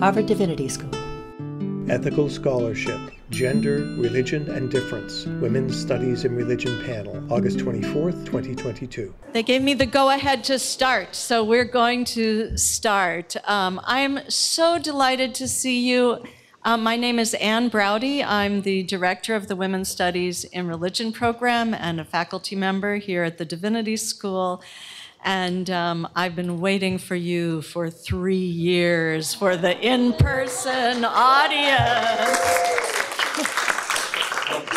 [0.00, 0.90] Harvard Divinity School.
[1.90, 9.12] Ethical Scholarship Gender, Religion, and Difference Women's Studies in Religion panel, August 24th, 2022.
[9.34, 13.36] They gave me the go ahead to start, so we're going to start.
[13.46, 16.24] Um, I'm so delighted to see you.
[16.64, 18.22] Um, my name is Ann Braude.
[18.22, 23.22] I'm the director of the Women's Studies in Religion program and a faculty member here
[23.22, 24.62] at the Divinity School.
[25.24, 32.38] And um, I've been waiting for you for three years for the in person audience.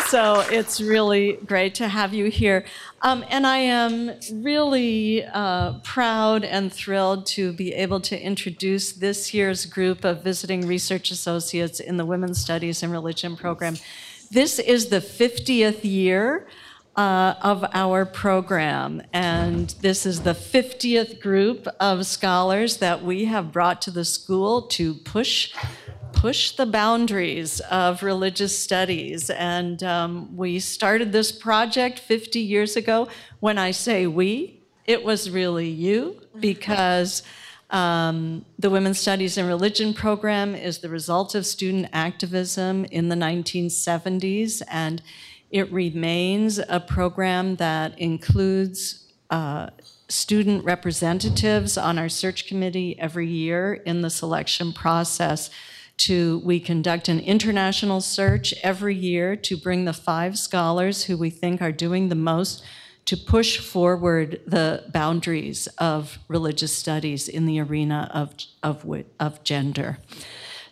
[0.08, 2.64] so it's really great to have you here.
[3.00, 9.32] Um, and I am really uh, proud and thrilled to be able to introduce this
[9.32, 13.76] year's group of visiting research associates in the Women's Studies and Religion program.
[14.30, 16.46] This is the 50th year
[16.96, 19.02] uh, of our program.
[19.12, 24.62] And this is the 50th group of scholars that we have brought to the school
[24.62, 25.52] to push
[26.12, 29.28] push the boundaries of religious studies.
[29.28, 33.08] And um, we started this project 50 years ago.
[33.40, 37.22] When I say we, it was really you, because
[37.68, 43.16] um, the Women's Studies and Religion program is the result of student activism in the
[43.16, 44.62] 1970s.
[44.70, 45.02] And
[45.54, 49.70] it remains a program that includes uh,
[50.08, 55.50] student representatives on our search committee every year in the selection process.
[55.98, 61.30] To we conduct an international search every year to bring the five scholars who we
[61.30, 62.64] think are doing the most
[63.04, 68.84] to push forward the boundaries of religious studies in the arena of, of,
[69.20, 69.98] of gender.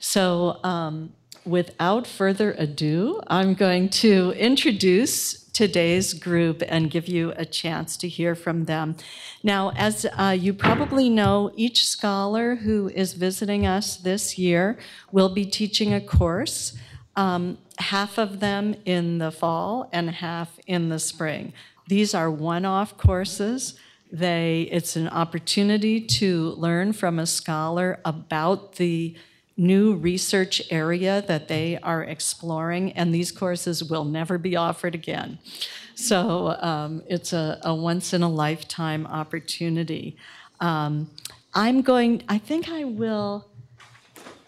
[0.01, 1.13] So um,
[1.45, 8.09] without further ado, I'm going to introduce today's group and give you a chance to
[8.09, 8.97] hear from them.
[9.43, 14.79] Now, as uh, you probably know, each scholar who is visiting us this year
[15.11, 16.77] will be teaching a course,
[17.17, 21.53] um, half of them in the fall and half in the spring.
[21.89, 23.75] These are one off courses.
[24.11, 29.17] They, it's an opportunity to learn from a scholar about the
[29.57, 35.39] new research area that they are exploring, and these courses will never be offered again.
[35.95, 40.17] So um, it's a, a, once in a lifetime opportunity.
[40.61, 41.11] Um,
[41.55, 43.49] I'm going, I think I will.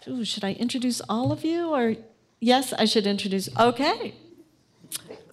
[0.07, 1.69] Ooh, should I introduce all of you?
[1.69, 1.95] Or,
[2.39, 3.49] yes, I should introduce.
[3.57, 4.15] Okay.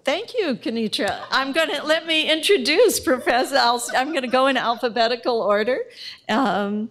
[0.05, 1.21] Thank you, Kenitra.
[1.31, 3.57] I'm going to let me introduce Professor.
[3.57, 5.79] i am going to go in alphabetical order.
[6.29, 6.91] Um,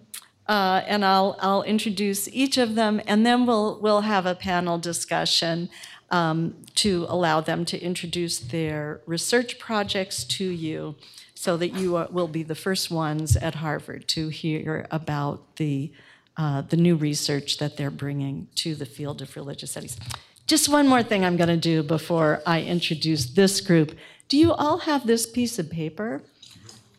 [0.51, 4.78] uh, and I'll, I'll introduce each of them, and then we'll, we'll have a panel
[4.78, 5.69] discussion
[6.09, 10.95] um, to allow them to introduce their research projects to you
[11.35, 15.90] so that you are, will be the first ones at Harvard to hear about the,
[16.35, 19.97] uh, the new research that they're bringing to the field of religious studies.
[20.47, 23.97] Just one more thing I'm going to do before I introduce this group.
[24.28, 26.22] Do you all have this piece of paper?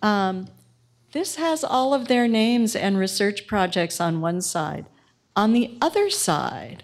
[0.00, 0.48] Um,
[1.12, 4.86] this has all of their names and research projects on one side.
[5.36, 6.82] On the other side,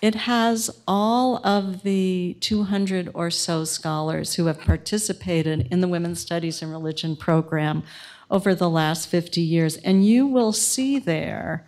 [0.00, 6.20] it has all of the 200 or so scholars who have participated in the Women's
[6.20, 7.82] Studies and Religion program
[8.30, 9.76] over the last 50 years.
[9.78, 11.66] And you will see there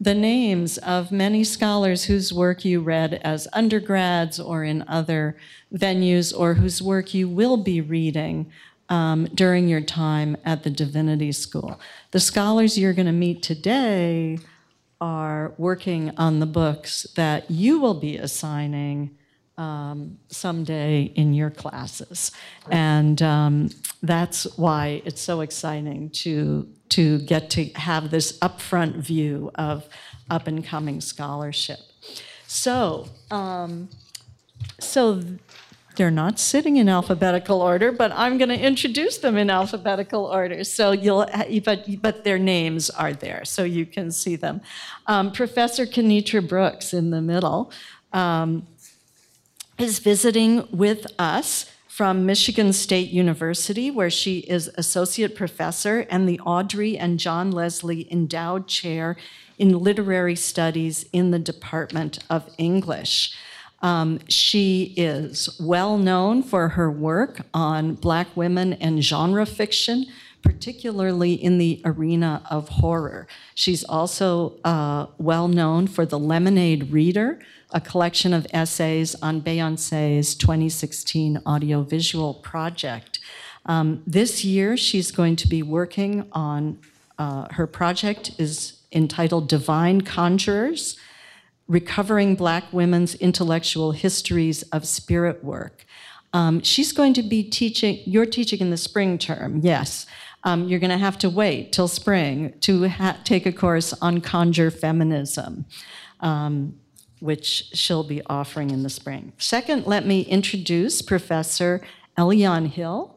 [0.00, 5.36] the names of many scholars whose work you read as undergrads or in other
[5.72, 8.50] venues, or whose work you will be reading
[8.88, 11.80] um, during your time at the Divinity School.
[12.10, 14.38] The scholars you're going to meet today
[15.00, 19.16] are working on the books that you will be assigning
[19.56, 22.32] um, someday in your classes.
[22.70, 23.70] And um,
[24.02, 29.88] that's why it's so exciting to, to get to have this upfront view of
[30.30, 31.78] up and coming scholarship.
[32.46, 33.88] So, um,
[34.80, 35.22] so
[35.96, 40.64] they're not sitting in alphabetical order, but I'm going to introduce them in alphabetical order.
[40.64, 41.26] So you'll,
[41.64, 44.60] but, but their names are there, so you can see them.
[45.06, 47.70] Um, Professor Kenitra Brooks in the middle
[48.12, 48.66] um,
[49.78, 56.40] is visiting with us from Michigan State University, where she is associate professor and the
[56.40, 59.16] Audrey and John Leslie Endowed Chair
[59.58, 63.36] in Literary Studies in the Department of English.
[63.82, 70.06] Um, she is well known for her work on Black women and genre fiction,
[70.42, 73.26] particularly in the arena of horror.
[73.54, 77.40] She's also uh, well known for The Lemonade Reader,
[77.70, 83.18] a collection of essays on Beyonce's 2016 audiovisual project.
[83.66, 86.78] Um, this year, she's going to be working on
[87.18, 90.96] uh, her project is entitled Divine Conjurers
[91.66, 95.86] Recovering Black Women's Intellectual Histories of Spirit Work.
[96.32, 100.06] Um, she's going to be teaching, you're teaching in the spring term, yes.
[100.42, 102.90] Um, you're going to have to wait till spring to
[103.24, 105.64] take a course on conjure feminism,
[106.20, 106.78] um,
[107.20, 109.32] which she'll be offering in the spring.
[109.38, 111.80] Second, let me introduce Professor
[112.18, 113.16] Eliane Hill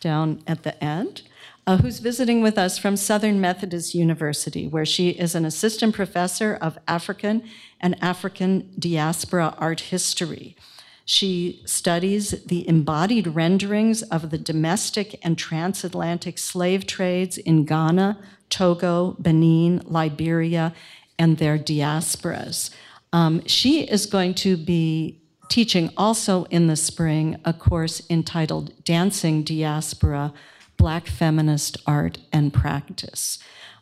[0.00, 1.22] down at the end
[1.70, 6.58] uh, who's visiting with us from Southern Methodist University, where she is an assistant professor
[6.60, 7.44] of African
[7.80, 10.56] and African diaspora art history.
[11.04, 18.18] She studies the embodied renderings of the domestic and transatlantic slave trades in Ghana,
[18.48, 20.74] Togo, Benin, Liberia,
[21.20, 22.70] and their diasporas.
[23.12, 29.44] Um, she is going to be teaching also in the spring a course entitled Dancing
[29.44, 30.32] Diaspora
[30.80, 33.38] Black Feminist Art and Practice.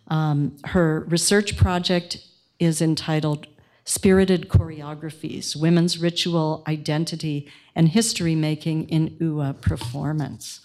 [0.08, 2.26] Um, her research project
[2.58, 3.46] is entitled
[3.84, 10.58] Spirited Choreographies Women's Ritual, Identity, and History Making in Ewe Performance.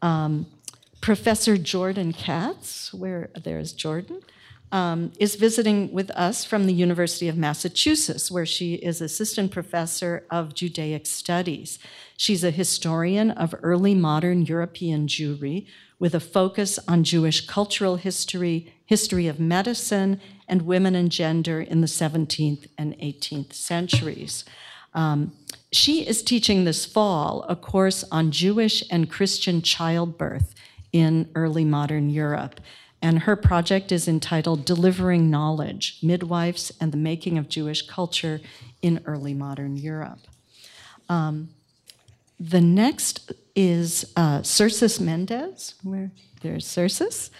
[0.00, 0.46] Um,
[1.00, 4.20] Professor Jordan Katz, where there's Jordan,
[4.72, 10.24] um, is visiting with us from the University of Massachusetts, where she is assistant professor
[10.30, 11.78] of Judaic studies.
[12.16, 15.66] She's a historian of early modern European Jewry
[15.98, 21.80] with a focus on Jewish cultural history, history of medicine, and women and gender in
[21.80, 24.44] the 17th and 18th centuries.
[24.94, 25.32] Um,
[25.72, 30.54] she is teaching this fall a course on Jewish and Christian childbirth
[30.92, 32.60] in early modern Europe
[33.02, 38.40] and her project is entitled Delivering Knowledge Midwives and the Making of Jewish Culture
[38.82, 40.20] in Early Modern Europe.
[41.08, 41.50] Um,
[42.38, 44.42] the next is uh,
[45.00, 46.10] Mendez, where
[46.42, 47.30] there's Cersis.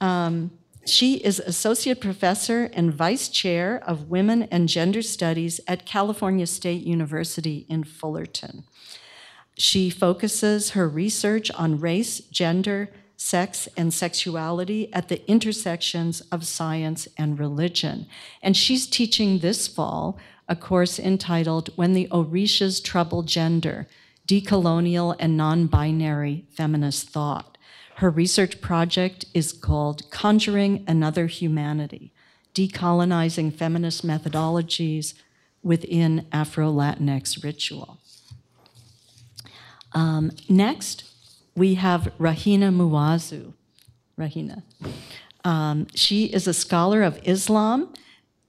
[0.00, 0.50] Um,
[0.86, 6.82] she is Associate Professor and Vice Chair of Women and Gender Studies at California State
[6.82, 8.64] University in Fullerton.
[9.56, 12.90] She focuses her research on race, gender,
[13.22, 18.06] sex and sexuality at the intersections of science and religion.
[18.42, 20.18] And she's teaching this fall
[20.48, 23.86] a course entitled When the Orishas Trouble Gender
[24.26, 27.58] Decolonial and Non Binary Feminist Thought.
[27.96, 32.14] Her research project is called Conjuring Another Humanity
[32.54, 35.12] Decolonizing Feminist Methodologies
[35.62, 37.98] Within Afro Latinx Ritual.
[39.92, 41.09] Um, next,
[41.60, 43.52] we have Rahina Muazu.
[44.18, 44.62] Rahina.
[45.44, 47.92] Um, she is a scholar of Islam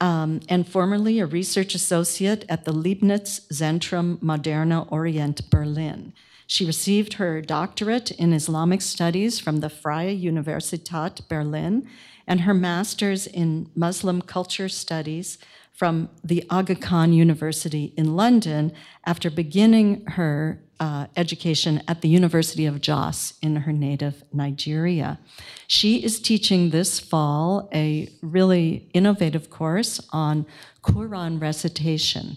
[0.00, 6.14] um, and formerly a research associate at the Leibniz Zentrum Moderner Orient, Berlin.
[6.46, 11.86] She received her doctorate in Islamic studies from the Freie Universität Berlin
[12.26, 15.36] and her master's in Muslim culture studies
[15.70, 18.72] from the Aga Khan University in London
[19.04, 25.20] after beginning her uh, education at the University of Jos in her native Nigeria.
[25.68, 30.44] She is teaching this fall a really innovative course on
[30.82, 32.36] Quran recitation,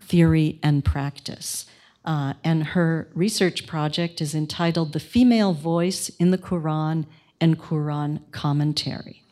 [0.00, 1.66] theory and practice.
[2.02, 7.04] Uh, and her research project is entitled The Female Voice in the Quran
[7.42, 9.22] and Quran Commentary.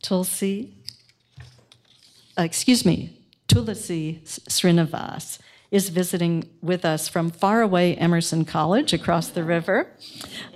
[0.00, 0.72] Tulsi,
[2.38, 3.15] uh, excuse me,
[3.56, 4.20] Tulasi
[4.50, 5.38] Srinivas
[5.70, 9.90] is visiting with us from faraway Emerson College across the river,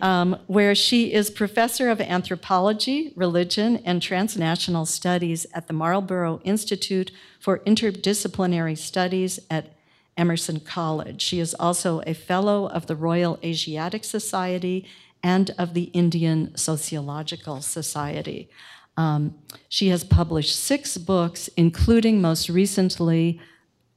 [0.02, 7.10] um, where she is professor of anthropology, religion, and transnational studies at the Marlboro Institute
[7.40, 9.72] for Interdisciplinary Studies at
[10.18, 11.22] Emerson College.
[11.22, 14.86] She is also a fellow of the Royal Asiatic Society
[15.22, 18.50] and of the Indian Sociological Society.
[18.96, 19.34] Um,
[19.68, 23.40] she has published six books, including most recently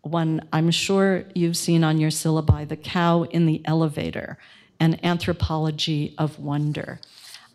[0.01, 4.37] one I'm sure you've seen on your syllabi The Cow in the Elevator,
[4.79, 6.99] an anthropology of wonder.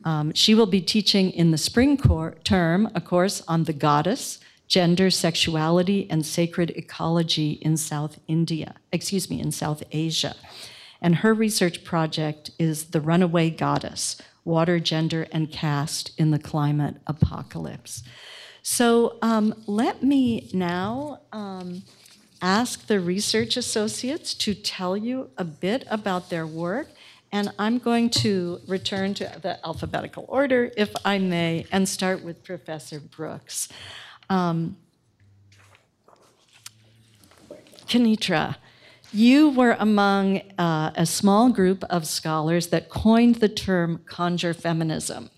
[0.05, 1.99] Um, she will be teaching in the spring
[2.45, 9.29] term a course on the goddess, gender, sexuality, and sacred ecology in South India, excuse
[9.29, 10.35] me, in South Asia.
[11.01, 16.97] And her research project is The Runaway Goddess water, gender, and caste in the climate
[17.07, 18.03] apocalypse.
[18.63, 21.83] So um, let me now um,
[22.43, 26.89] ask the research associates to tell you a bit about their work.
[27.31, 32.43] And I'm going to return to the alphabetical order, if I may, and start with
[32.43, 33.69] Professor Brooks.
[34.31, 34.79] Um,
[37.87, 38.57] Kenitra,
[39.13, 45.31] you were among uh, a small group of scholars that coined the term conjure feminism.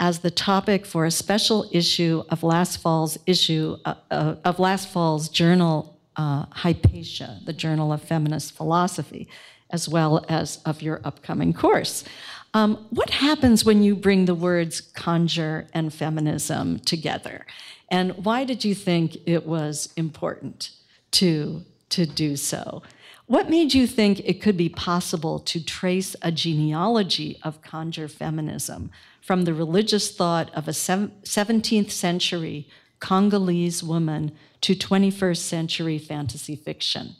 [0.00, 4.88] as the topic for a special issue of last fall's issue uh, uh, of last
[4.88, 9.28] fall's journal uh, Hypatia, the Journal of Feminist Philosophy,
[9.70, 12.04] as well as of your upcoming course.
[12.52, 17.46] Um, what happens when you bring the words conjure and feminism together?
[17.88, 20.70] And why did you think it was important
[21.12, 22.82] to, to do so?
[23.26, 28.90] What made you think it could be possible to trace a genealogy of conjure feminism
[29.20, 32.68] from the religious thought of a 17th century
[32.98, 34.32] Congolese woman
[34.62, 37.14] to 21st century fantasy fiction?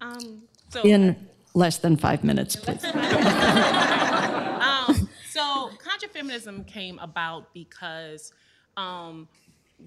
[0.00, 2.84] Um, so In less than five minutes, please.
[2.94, 3.00] um,
[5.30, 8.34] so, conjure feminism came about because
[8.76, 9.26] um,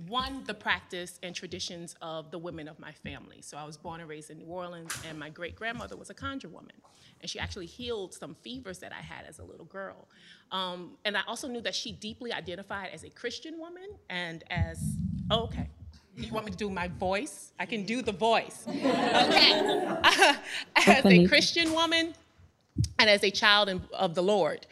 [0.08, 3.42] one, the practice and traditions of the women of my family.
[3.42, 6.14] So I was born and raised in New Orleans, and my great grandmother was a
[6.14, 6.76] conjure woman.
[7.20, 10.08] And she actually healed some fevers that I had as a little girl.
[10.52, 14.96] Um, and I also knew that she deeply identified as a Christian woman and as,
[15.30, 15.70] oh, okay.
[16.18, 17.54] You want me to do my voice?
[17.60, 18.66] I can do the voice.
[18.68, 19.88] Okay.
[20.76, 22.14] as a Christian woman
[23.00, 24.68] and as a child of the Lord.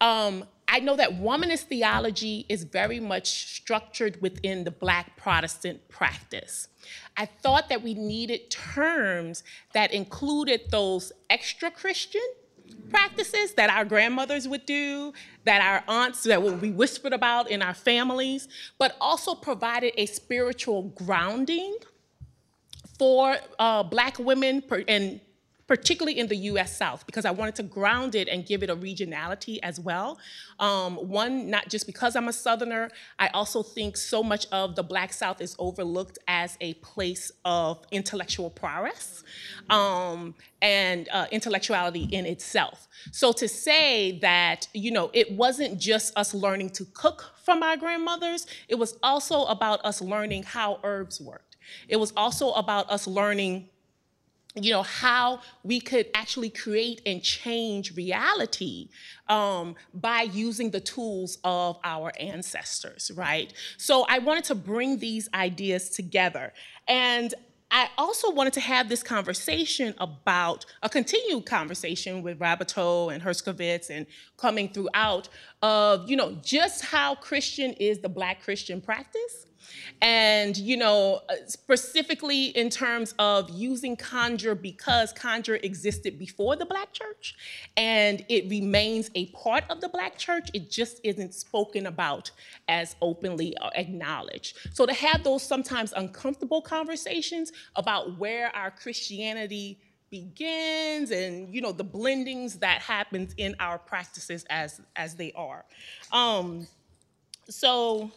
[0.00, 6.68] Um, I know that womanist theology is very much structured within the Black Protestant practice.
[7.14, 12.22] I thought that we needed terms that included those extra Christian
[12.88, 15.12] practices that our grandmothers would do,
[15.44, 18.48] that our aunts that would be whispered about in our families,
[18.78, 21.76] but also provided a spiritual grounding
[22.98, 25.20] for uh, Black women and
[25.66, 28.76] particularly in the US South, because I wanted to ground it and give it a
[28.76, 30.18] regionality as well.
[30.58, 34.82] Um, one, not just because I'm a Southerner, I also think so much of the
[34.82, 39.24] Black South is overlooked as a place of intellectual prowess
[39.70, 42.88] um, and uh, intellectuality in itself.
[43.10, 47.76] So to say that, you know, it wasn't just us learning to cook from our
[47.76, 51.56] grandmothers, it was also about us learning how herbs worked.
[51.88, 53.68] It was also about us learning
[54.54, 58.88] you know how we could actually create and change reality
[59.28, 63.52] um, by using the tools of our ancestors right?
[63.78, 66.52] So i wanted to bring these ideas together.
[66.88, 67.34] And
[67.74, 73.88] I also wanted to have this conversation about a continued conversation with Raboteau and Herskovits
[73.88, 74.04] and
[74.36, 75.30] coming throughout
[75.62, 79.46] of, you know, just how Christian is the Black Christian practice
[80.00, 86.66] and, you know, uh, specifically in terms of using conjure because conjure existed before the
[86.66, 87.36] Black church
[87.76, 92.30] and it remains a part of the Black church, it just isn't spoken about
[92.68, 94.58] as openly or acknowledged.
[94.72, 99.78] So to have those sometimes uncomfortable conversations about where our Christianity
[100.12, 105.64] begins and you know the blendings that happens in our practices as as they are
[106.12, 106.66] um
[107.48, 108.12] so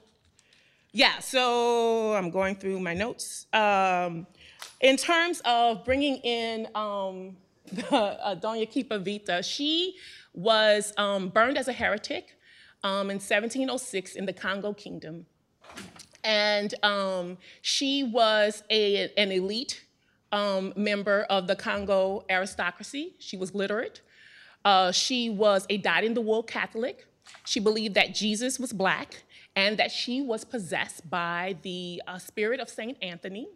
[0.96, 3.48] yeah, so I'm going through my notes.
[3.52, 4.26] Um,
[4.80, 7.36] in terms of bringing in um,
[7.74, 9.98] the, uh, Doña Kimpa Vita, she
[10.34, 12.38] was um, burned as a heretic
[12.82, 15.26] um, in 1706 in the Congo Kingdom.
[16.24, 19.84] And um, she was a, an elite
[20.32, 23.16] um, member of the Congo aristocracy.
[23.20, 24.00] She was literate.
[24.64, 27.06] Uh, she was a dyed in the wool Catholic.
[27.44, 29.24] She believed that Jesus was black
[29.56, 33.48] and that she was possessed by the uh, spirit of Saint Anthony.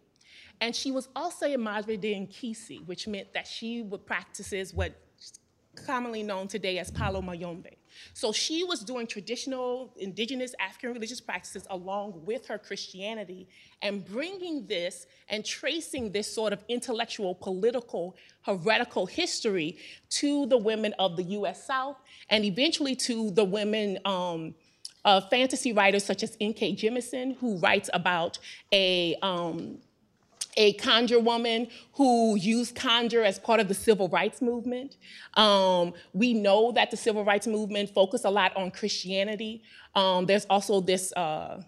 [0.61, 4.93] And she was also a Madre de Nkisi, which meant that she would practices what
[5.85, 7.77] commonly known today as Palo Mayombe.
[8.13, 13.47] So she was doing traditional indigenous African religious practices along with her Christianity
[13.81, 19.77] and bringing this and tracing this sort of intellectual, political, heretical history
[20.09, 21.97] to the women of the US South
[22.29, 24.53] and eventually to the women um,
[25.05, 26.75] uh, fantasy writers such as N.K.
[26.75, 28.39] Jemisin, who writes about
[28.71, 29.79] a um,
[30.57, 34.97] a conjure woman who used conjure as part of the civil rights movement.
[35.35, 39.63] Um, we know that the civil rights movement focused a lot on Christianity.
[39.95, 41.61] Um, there's also this uh,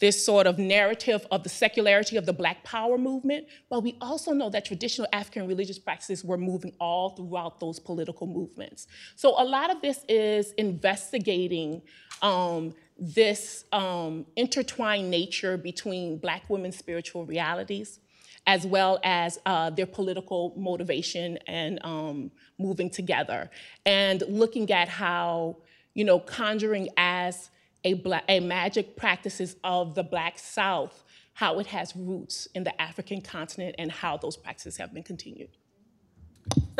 [0.00, 4.32] this sort of narrative of the secularity of the Black Power movement, but we also
[4.32, 8.86] know that traditional African religious practices were moving all throughout those political movements.
[9.14, 11.82] So a lot of this is investigating
[12.22, 17.98] um, this um, intertwined nature between Black women's spiritual realities,
[18.46, 23.50] as well as uh, their political motivation and um, moving together,
[23.86, 25.56] and looking at how,
[25.94, 27.50] you know, conjuring as
[27.84, 32.80] a, black, a magic practices of the Black South, how it has roots in the
[32.80, 35.56] African continent and how those practices have been continued.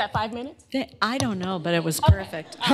[0.00, 0.64] That five minutes?
[1.02, 2.57] I don't know, but it was perfect.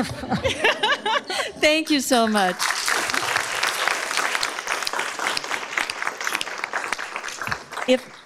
[1.61, 2.57] Thank you so much.
[7.88, 8.16] If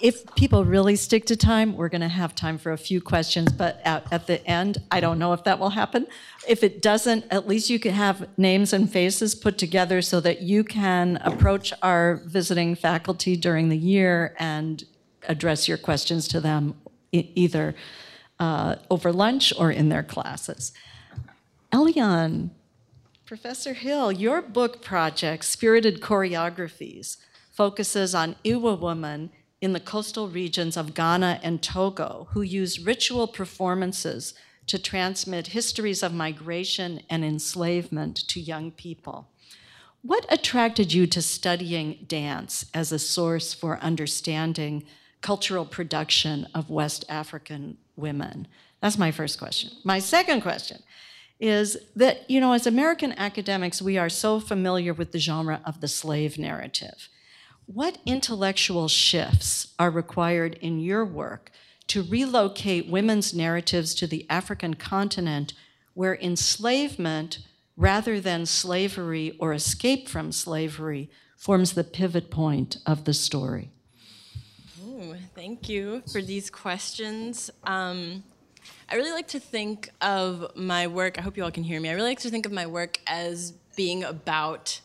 [0.00, 3.50] if people really stick to time, we're going to have time for a few questions,
[3.50, 6.06] but at, at the end, I don't know if that will happen.
[6.46, 10.42] If it doesn't, at least you can have names and faces put together so that
[10.42, 14.84] you can approach our visiting faculty during the year and
[15.28, 16.76] address your questions to them
[17.12, 17.74] either
[18.38, 20.72] uh, over lunch or in their classes.
[21.72, 22.50] Elian,
[23.26, 27.18] Professor Hill, your book project, Spirited Choreographies,
[27.52, 33.26] focuses on Ewe women in the coastal regions of Ghana and Togo who use ritual
[33.26, 34.34] performances
[34.68, 39.28] to transmit histories of migration and enslavement to young people.
[40.02, 44.84] What attracted you to studying dance as a source for understanding
[45.20, 48.46] cultural production of West African women?
[48.80, 49.70] That's my first question.
[49.84, 50.82] My second question
[51.40, 55.80] is that, you know, as American academics, we are so familiar with the genre of
[55.80, 57.08] the slave narrative.
[57.66, 61.50] What intellectual shifts are required in your work
[61.88, 65.52] to relocate women's narratives to the African continent
[65.94, 67.38] where enslavement,
[67.76, 73.70] rather than slavery or escape from slavery, forms the pivot point of the story?
[75.36, 77.50] Thank you for these questions.
[77.62, 78.24] Um,
[78.90, 81.88] I really like to think of my work, I hope you all can hear me.
[81.88, 84.80] I really like to think of my work as being about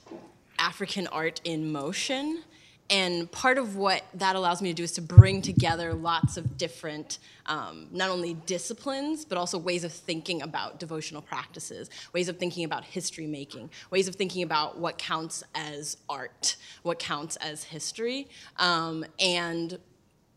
[0.60, 2.44] African art in motion.
[2.92, 6.58] And part of what that allows me to do is to bring together lots of
[6.58, 7.18] different,
[7.48, 12.66] um, not only disciplines, but also ways of thinking about devotional practices, ways of thinking
[12.66, 18.28] about history making, ways of thinking about what counts as art, what counts as history.
[18.58, 19.80] Um, and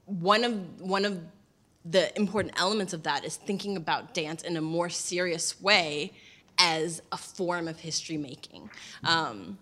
[0.07, 1.21] one of, one of
[1.85, 6.13] the important elements of that is thinking about dance in a more serious way
[6.59, 8.71] as a form of history making.
[9.05, 9.59] Um,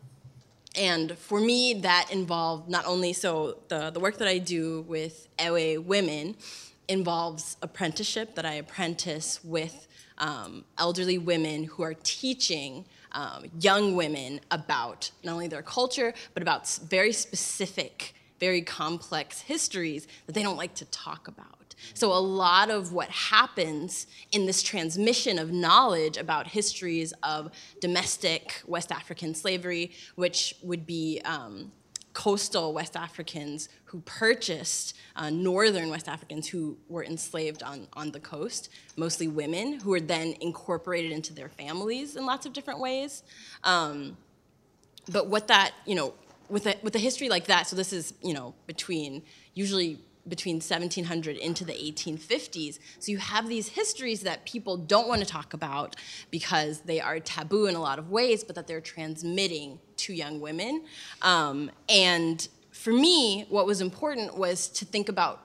[0.76, 5.28] and for me, that involved not only so the, the work that I do with
[5.40, 6.36] Ewe women
[6.88, 9.86] involves apprenticeship that I apprentice with
[10.18, 16.42] um, elderly women who are teaching um, young women about not only their culture but
[16.42, 21.74] about very specific, very complex histories that they don't like to talk about.
[21.94, 28.62] So, a lot of what happens in this transmission of knowledge about histories of domestic
[28.66, 31.72] West African slavery, which would be um,
[32.12, 38.20] coastal West Africans who purchased uh, northern West Africans who were enslaved on, on the
[38.20, 43.22] coast, mostly women, who were then incorporated into their families in lots of different ways.
[43.64, 44.16] Um,
[45.10, 46.14] but what that, you know,
[46.48, 49.22] with a, with a history like that, so this is, you know, between
[49.54, 52.78] usually between 1700 into the 1850s.
[52.98, 55.96] So you have these histories that people don't want to talk about
[56.30, 60.40] because they are taboo in a lot of ways, but that they're transmitting to young
[60.40, 60.84] women.
[61.22, 65.42] Um, and for me, what was important was to think about,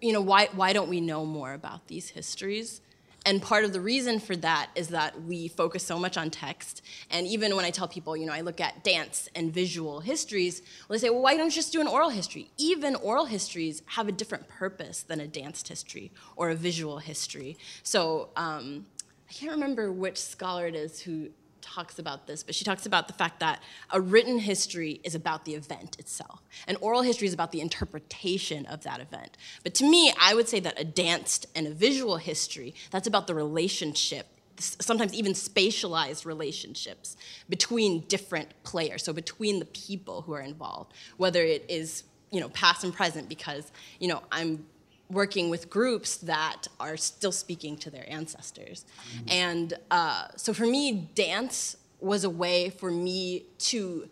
[0.00, 2.80] you know, why, why don't we know more about these histories?
[3.24, 6.82] And part of the reason for that is that we focus so much on text.
[7.10, 10.62] And even when I tell people, you know, I look at dance and visual histories,
[10.88, 12.50] well, they say, well, why don't you just do an oral history?
[12.56, 17.56] Even oral histories have a different purpose than a danced history or a visual history.
[17.84, 18.86] So um,
[19.30, 21.28] I can't remember which scholar it is who
[21.62, 25.44] talks about this, but she talks about the fact that a written history is about
[25.44, 29.36] the event itself, and oral history is about the interpretation of that event.
[29.62, 33.26] But to me, I would say that a danced and a visual history, that's about
[33.26, 34.26] the relationship
[34.58, 37.16] sometimes even spatialized relationships
[37.48, 42.48] between different players so between the people who are involved whether it is you know
[42.50, 44.64] past and present because you know i'm
[45.12, 48.84] working with groups that are still speaking to their ancestors.
[49.14, 49.28] Mm-hmm.
[49.28, 54.08] And uh, so for me, dance was a way for me to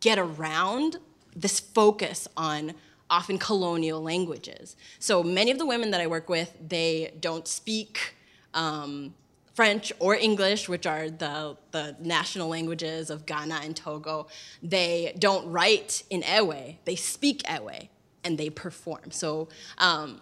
[0.00, 0.98] get around
[1.34, 2.74] this focus on
[3.08, 4.76] often colonial languages.
[4.98, 8.14] So many of the women that I work with, they don't speak
[8.54, 9.14] um,
[9.54, 14.28] French or English, which are the, the national languages of Ghana and Togo.
[14.62, 17.88] They don't write in Ewe, they speak Ewe
[18.22, 19.10] and they perform.
[19.10, 20.20] So um,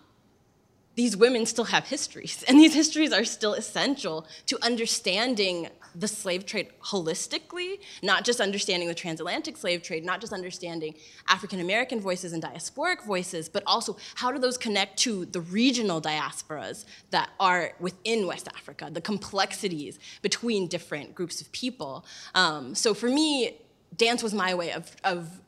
[0.98, 6.44] these women still have histories, and these histories are still essential to understanding the slave
[6.44, 10.94] trade holistically, not just understanding the transatlantic slave trade, not just understanding
[11.28, 16.00] African American voices and diasporic voices, but also how do those connect to the regional
[16.02, 22.04] diasporas that are within West Africa, the complexities between different groups of people.
[22.34, 23.56] Um, so for me,
[23.96, 25.40] dance was my way of, of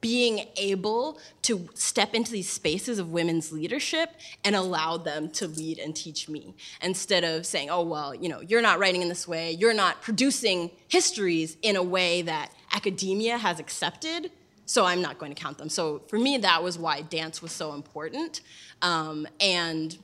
[0.00, 4.10] being able to step into these spaces of women's leadership
[4.42, 8.40] and allow them to lead and teach me instead of saying oh well you know
[8.40, 9.52] you're not writing in this way.
[9.52, 14.30] You're not producing histories in a way that academia has accepted
[14.66, 15.68] so i'm not going to count them.
[15.68, 18.40] So for me that was why dance was so important
[18.80, 19.96] um, and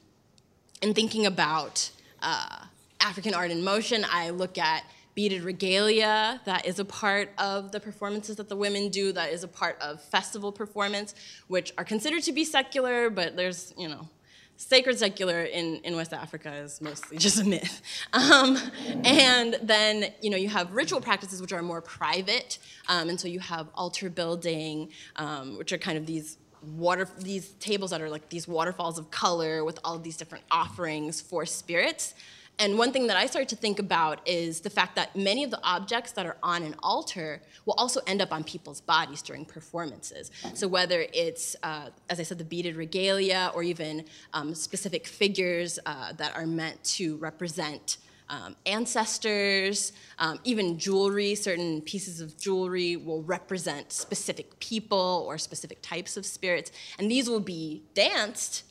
[0.83, 1.91] in thinking about
[2.23, 2.65] uh,
[3.01, 4.85] african art in motion i look at
[5.21, 9.45] beaded regalia that is a part of the performances that the women do that is
[9.45, 11.15] a part of festival performance
[11.47, 14.09] which are considered to be secular but there's you know
[14.57, 17.83] sacred secular in, in west africa is mostly just a myth.
[18.15, 18.57] Um,
[19.05, 22.59] and then you know you have ritual practices which are more private.
[22.89, 27.51] Um, and so you have altar building um, which are kind of these water these
[27.69, 31.45] tables that are like these waterfalls of color with all of these different offerings for
[31.45, 32.15] spirits
[32.61, 35.51] and one thing that I started to think about is the fact that many of
[35.51, 39.47] the objects that are on an altar will also end up on people's bodies during
[39.47, 40.31] performances.
[40.53, 45.79] So whether it's, uh, as I said, the beaded regalia or even um, specific figures
[45.87, 47.97] uh, that are meant to represent
[48.29, 55.81] um, ancestors, um, even jewelry, certain pieces of jewelry will represent specific people or specific
[55.81, 56.71] types of spirits.
[56.99, 58.65] And these will be danced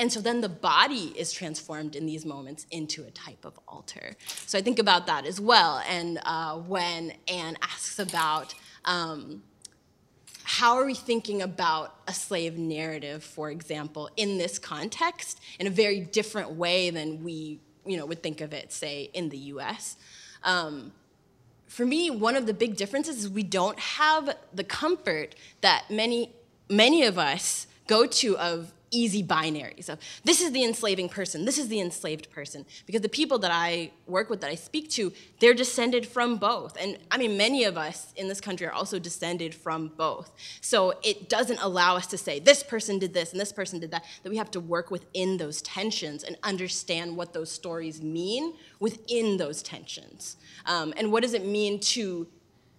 [0.00, 4.16] and so then the body is transformed in these moments into a type of altar.
[4.46, 5.82] So I think about that as well.
[5.86, 8.54] And uh, when Anne asks about
[8.86, 9.42] um,
[10.42, 15.70] how are we thinking about a slave narrative, for example, in this context, in a
[15.70, 19.98] very different way than we you know, would think of it, say, in the US.
[20.44, 20.92] Um,
[21.66, 26.32] for me, one of the big differences is we don't have the comfort that many,
[26.70, 31.58] many of us go to of easy binaries of this is the enslaving person, this
[31.58, 32.64] is the enslaved person.
[32.86, 36.76] Because the people that I work with, that I speak to, they're descended from both.
[36.80, 40.30] And I mean, many of us in this country are also descended from both.
[40.60, 43.90] So it doesn't allow us to say this person did this and this person did
[43.92, 48.54] that, that we have to work within those tensions and understand what those stories mean
[48.78, 50.36] within those tensions.
[50.66, 52.26] Um, and what does it mean to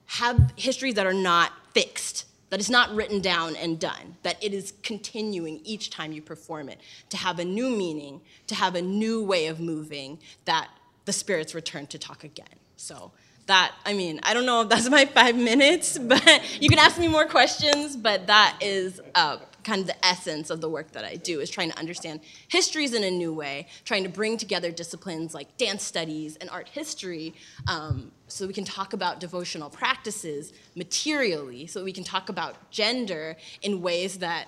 [0.05, 2.25] have histories that are not fixed?
[2.51, 6.67] That it's not written down and done, that it is continuing each time you perform
[6.67, 10.67] it, to have a new meaning, to have a new way of moving, that
[11.05, 12.45] the spirits return to talk again.
[12.75, 13.13] So
[13.47, 16.99] that, I mean, I don't know if that's my five minutes, but you can ask
[16.99, 21.05] me more questions, but that is uh, kind of the essence of the work that
[21.05, 24.71] I do is trying to understand histories in a new way, trying to bring together
[24.71, 27.33] disciplines like dance studies and art history
[27.67, 33.35] um, so we can talk about devotional practices materially, so we can talk about gender
[33.61, 34.47] in ways that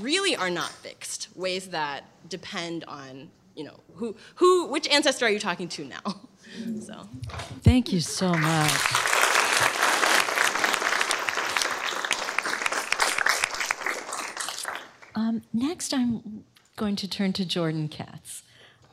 [0.00, 5.30] really are not fixed, ways that depend on, you know, who, who which ancestor are
[5.30, 6.20] you talking to now?
[6.80, 7.08] so.
[7.62, 9.11] Thank you so much.
[15.14, 16.44] Um, next, I'm
[16.76, 18.42] going to turn to Jordan Katz.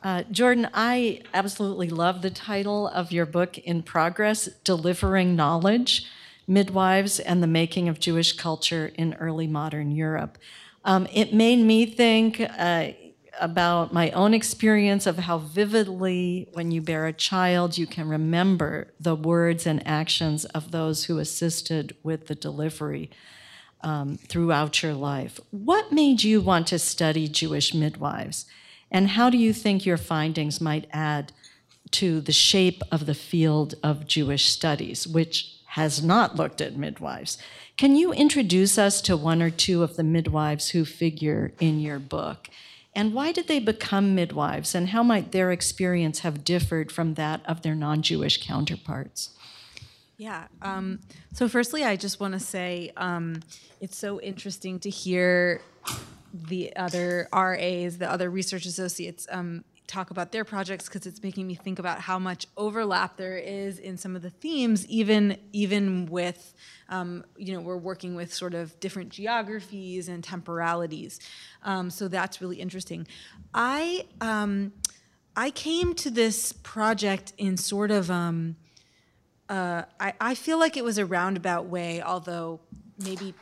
[0.02, 6.06] Uh, Jordan, I absolutely love the title of your book, In Progress Delivering Knowledge
[6.46, 10.38] Midwives and the Making of Jewish Culture in Early Modern Europe.
[10.84, 12.88] Um, it made me think uh,
[13.40, 18.92] about my own experience of how vividly, when you bear a child, you can remember
[18.98, 23.10] the words and actions of those who assisted with the delivery
[23.82, 25.40] um, throughout your life.
[25.50, 28.46] What made you want to study Jewish midwives?
[28.90, 31.32] And how do you think your findings might add
[31.92, 37.38] to the shape of the field of Jewish studies, which has not looked at midwives?
[37.76, 41.98] Can you introduce us to one or two of the midwives who figure in your
[41.98, 42.48] book?
[42.94, 47.40] And why did they become midwives, and how might their experience have differed from that
[47.46, 49.30] of their non Jewish counterparts?
[50.20, 50.48] Yeah.
[50.60, 51.00] Um,
[51.32, 53.40] so, firstly, I just want to say um,
[53.80, 55.62] it's so interesting to hear
[56.34, 61.46] the other RAs, the other research associates, um, talk about their projects because it's making
[61.46, 66.04] me think about how much overlap there is in some of the themes, even even
[66.04, 66.52] with
[66.90, 71.18] um, you know we're working with sort of different geographies and temporalities.
[71.62, 73.06] Um, so that's really interesting.
[73.54, 74.74] I um,
[75.34, 78.56] I came to this project in sort of um,
[79.50, 82.60] uh, I, I feel like it was a roundabout way, although
[83.02, 83.34] maybe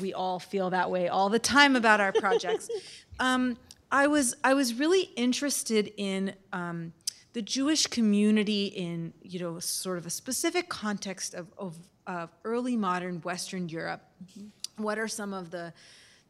[0.00, 2.68] we all feel that way all the time about our projects.
[3.20, 3.56] um,
[3.92, 6.92] I was I was really interested in um,
[7.32, 12.76] the Jewish community in you know sort of a specific context of, of, of early
[12.76, 14.02] modern Western Europe.
[14.24, 14.82] Mm-hmm.
[14.82, 15.72] What are some of the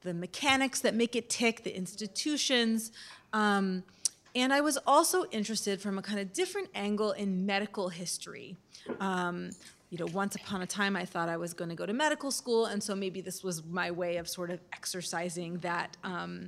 [0.02, 2.92] the mechanics that make it tick, the institutions,
[3.32, 3.84] um,
[4.34, 8.56] and I was also interested from a kind of different angle in medical history.
[9.00, 9.50] Um,
[9.90, 12.30] you know, once upon a time I thought I was going to go to medical
[12.30, 16.46] school, and so maybe this was my way of sort of exercising that um,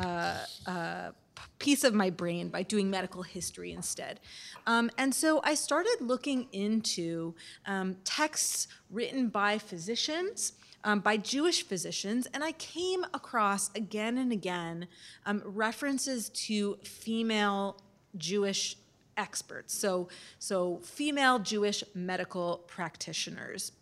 [0.00, 1.10] uh, uh,
[1.58, 4.20] piece of my brain by doing medical history instead.
[4.66, 7.34] Um, and so I started looking into
[7.66, 10.52] um, texts written by physicians.
[10.84, 14.86] Um, by Jewish physicians, and I came across again and again
[15.26, 17.82] um, references to female
[18.16, 18.76] Jewish
[19.16, 23.72] experts, so so female Jewish medical practitioners.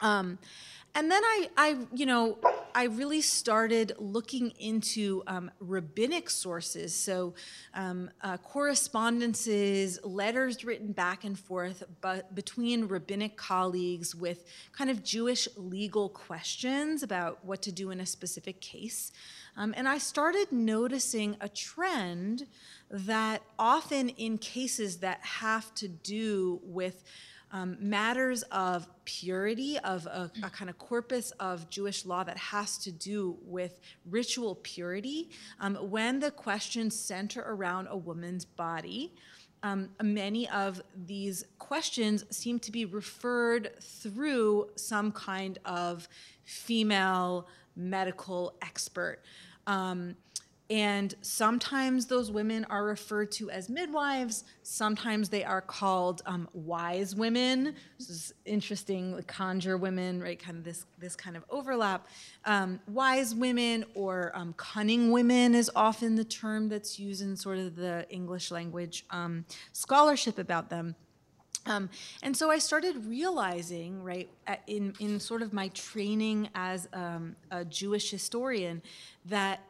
[0.00, 0.38] Um,
[0.94, 2.38] and then I, I, you know,
[2.74, 7.34] I really started looking into um, rabbinic sources, so
[7.74, 15.02] um, uh, correspondences, letters written back and forth, but between rabbinic colleagues with kind of
[15.02, 19.10] Jewish legal questions about what to do in a specific case.
[19.56, 22.46] Um, and I started noticing a trend
[22.90, 27.04] that often in cases that have to do with
[27.54, 32.76] um, matters of purity, of a, a, kind of corpus of Jewish law that has
[32.78, 33.78] to do with
[34.10, 39.14] ritual purity, um, when the questions center around a woman's body,
[39.62, 46.08] um, many of these questions seem to be referred through some kind of
[46.44, 49.20] female medical expert.
[50.70, 54.44] And sometimes those women are referred to as midwives.
[54.62, 57.74] Sometimes they are called um, wise women.
[57.98, 60.38] This is interesting, conjure women, right?
[60.38, 62.06] Kind of this this kind of overlap.
[62.46, 67.58] Um, wise women or um, cunning women is often the term that's used in sort
[67.58, 70.94] of the English language um, scholarship about them.
[71.66, 71.88] Um,
[72.22, 74.28] and so I started realizing, right,
[74.66, 78.82] in, in sort of my training as um, a Jewish historian,
[79.26, 79.60] that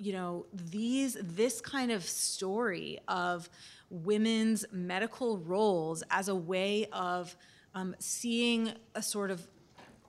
[0.00, 3.48] you know these this kind of story of
[3.90, 7.36] women's medical roles as a way of
[7.74, 9.46] um, seeing a sort of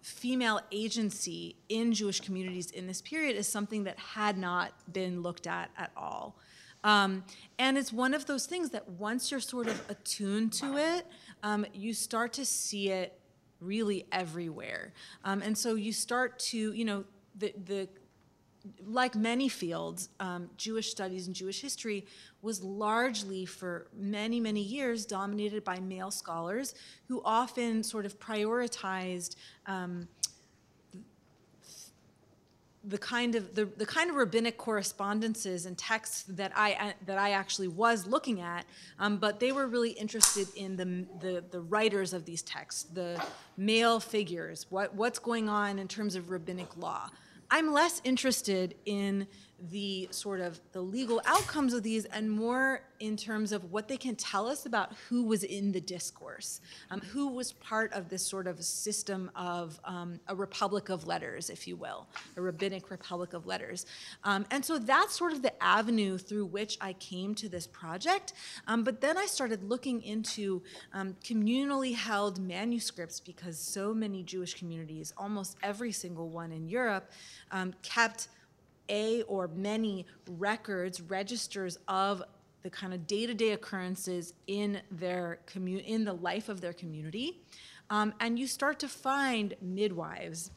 [0.02, 5.46] female agency in Jewish communities in this period is something that had not been looked
[5.46, 6.38] at at all.
[6.84, 7.24] Um,
[7.60, 11.06] and it's one of those things that once you're sort of attuned to it,
[11.44, 13.20] um, you start to see it
[13.60, 14.94] really everywhere.
[15.24, 17.04] Um, and so you start to, you know,
[17.36, 17.88] the, the
[18.86, 22.06] like many fields, um, Jewish studies and Jewish history
[22.42, 26.76] was largely for many, many years dominated by male scholars
[27.08, 30.08] who often sort of prioritized um,
[32.84, 37.32] the kind of the, the kind of rabbinic correspondences and texts that I that I
[37.32, 38.66] actually was looking at,
[38.98, 43.24] um, but they were really interested in the, the the writers of these texts, the
[43.56, 47.10] male figures, what what's going on in terms of rabbinic law.
[47.54, 49.28] I'm less interested in
[49.70, 53.98] the sort of the legal outcomes of these and more in terms of what they
[53.98, 58.26] can tell us about who was in the discourse, um, who was part of this
[58.26, 63.34] sort of system of um, a republic of letters, if you will, a rabbinic republic
[63.34, 63.86] of letters.
[64.24, 68.34] Um, and so that's sort of the avenue through which I came to this project.
[68.68, 70.62] Um, but then I started looking into
[70.94, 77.12] um, communally held manuscripts because so many Jewish communities, almost every single one in Europe,
[77.52, 78.28] um, kept
[78.92, 80.06] a or many
[80.38, 82.22] records, registers of
[82.62, 87.40] the kind of day-to-day occurrences in their commu- in the life of their community,
[87.90, 90.52] um, and you start to find midwives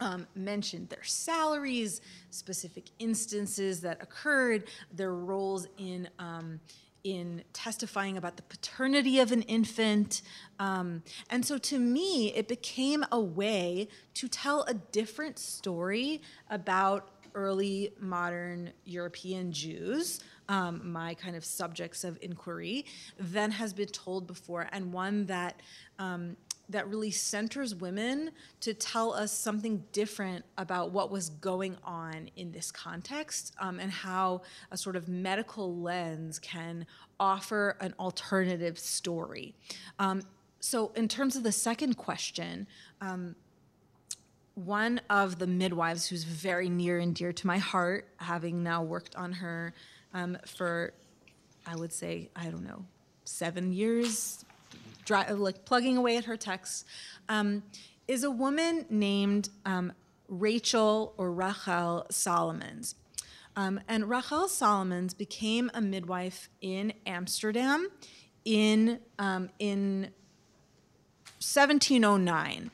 [0.00, 6.60] um, mentioned their salaries, specific instances that occurred, their roles in um,
[7.04, 10.22] in testifying about the paternity of an infant.
[10.58, 17.08] Um, and so to me, it became a way to tell a different story about
[17.36, 20.18] early modern European Jews,
[20.48, 22.86] um, my kind of subjects of inquiry,
[23.18, 25.60] than has been told before, and one that
[26.00, 26.36] um,
[26.68, 32.50] that really centers women to tell us something different about what was going on in
[32.50, 36.84] this context um, and how a sort of medical lens can
[37.20, 39.54] offer an alternative story.
[40.00, 40.22] Um,
[40.58, 42.66] so, in terms of the second question,
[43.00, 43.36] um,
[44.56, 49.14] one of the midwives who's very near and dear to my heart, having now worked
[49.14, 49.74] on her
[50.14, 50.94] um, for,
[51.66, 52.84] I would say, I don't know,
[53.24, 54.44] seven years,
[55.04, 56.86] dry, like plugging away at her texts,
[57.28, 57.62] um,
[58.08, 59.92] is a woman named um,
[60.26, 62.94] Rachel or Rachel Solomons.
[63.56, 67.88] Um, and Rachel Solomons became a midwife in Amsterdam
[68.46, 70.12] in, um, in
[71.40, 72.70] 1709.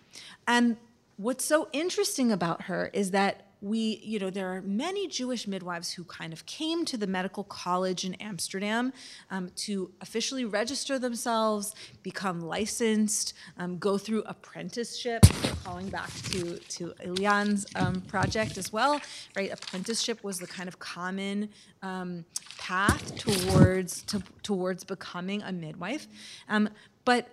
[0.47, 0.77] And
[1.16, 5.92] what's so interesting about her is that we, you know, there are many Jewish midwives
[5.92, 8.92] who kind of came to the medical college in Amsterdam
[9.31, 11.72] um, to officially register themselves,
[12.03, 15.25] become licensed, um, go through apprenticeship,
[15.62, 19.01] calling back to, to Elian's um, project as well,
[19.37, 19.53] right?
[19.53, 21.48] Apprenticeship was the kind of common
[21.83, 22.25] um,
[22.59, 26.09] path towards, to, towards becoming a midwife.
[26.48, 26.68] Um,
[27.05, 27.29] but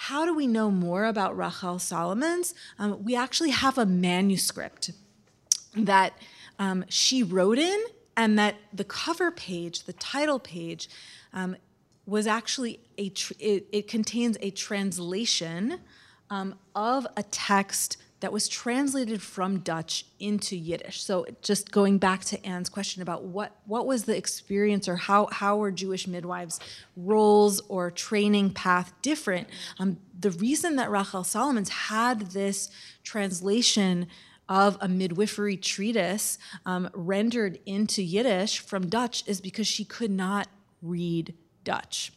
[0.00, 2.54] how do we know more about Rachel Solomons?
[2.78, 4.92] Um, we actually have a manuscript
[5.74, 6.12] that
[6.60, 7.84] um, she wrote in,
[8.16, 10.88] and that the cover page, the title page,
[11.32, 11.56] um,
[12.06, 15.80] was actually a tr- it, it, contains a translation
[16.30, 21.02] um, of a text that was translated from Dutch into Yiddish.
[21.02, 25.26] So just going back to Anne's question about what what was the experience or how
[25.30, 26.58] how were Jewish midwives'
[26.96, 29.48] roles or training path different?
[29.78, 32.70] Um, the reason that Rachel Solomons had this
[33.04, 34.08] translation
[34.48, 40.48] of a midwifery treatise um, rendered into Yiddish from Dutch is because she could not
[40.80, 41.34] read
[41.68, 42.12] Dutch.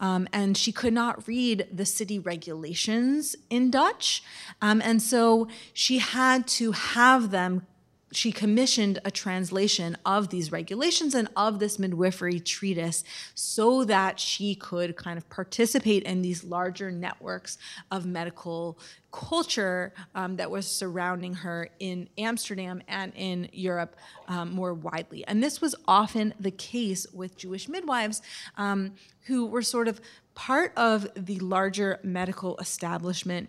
[0.00, 4.22] Um, and she could not read the city regulations in Dutch.
[4.60, 7.66] Um, and so she had to have them
[8.12, 14.54] she commissioned a translation of these regulations and of this midwifery treatise so that she
[14.54, 17.58] could kind of participate in these larger networks
[17.90, 18.78] of medical
[19.10, 23.96] culture um, that was surrounding her in Amsterdam and in Europe
[24.28, 25.26] um, more widely.
[25.26, 28.22] And this was often the case with Jewish midwives
[28.56, 28.92] um,
[29.26, 30.00] who were sort of
[30.34, 33.48] part of the larger medical establishment.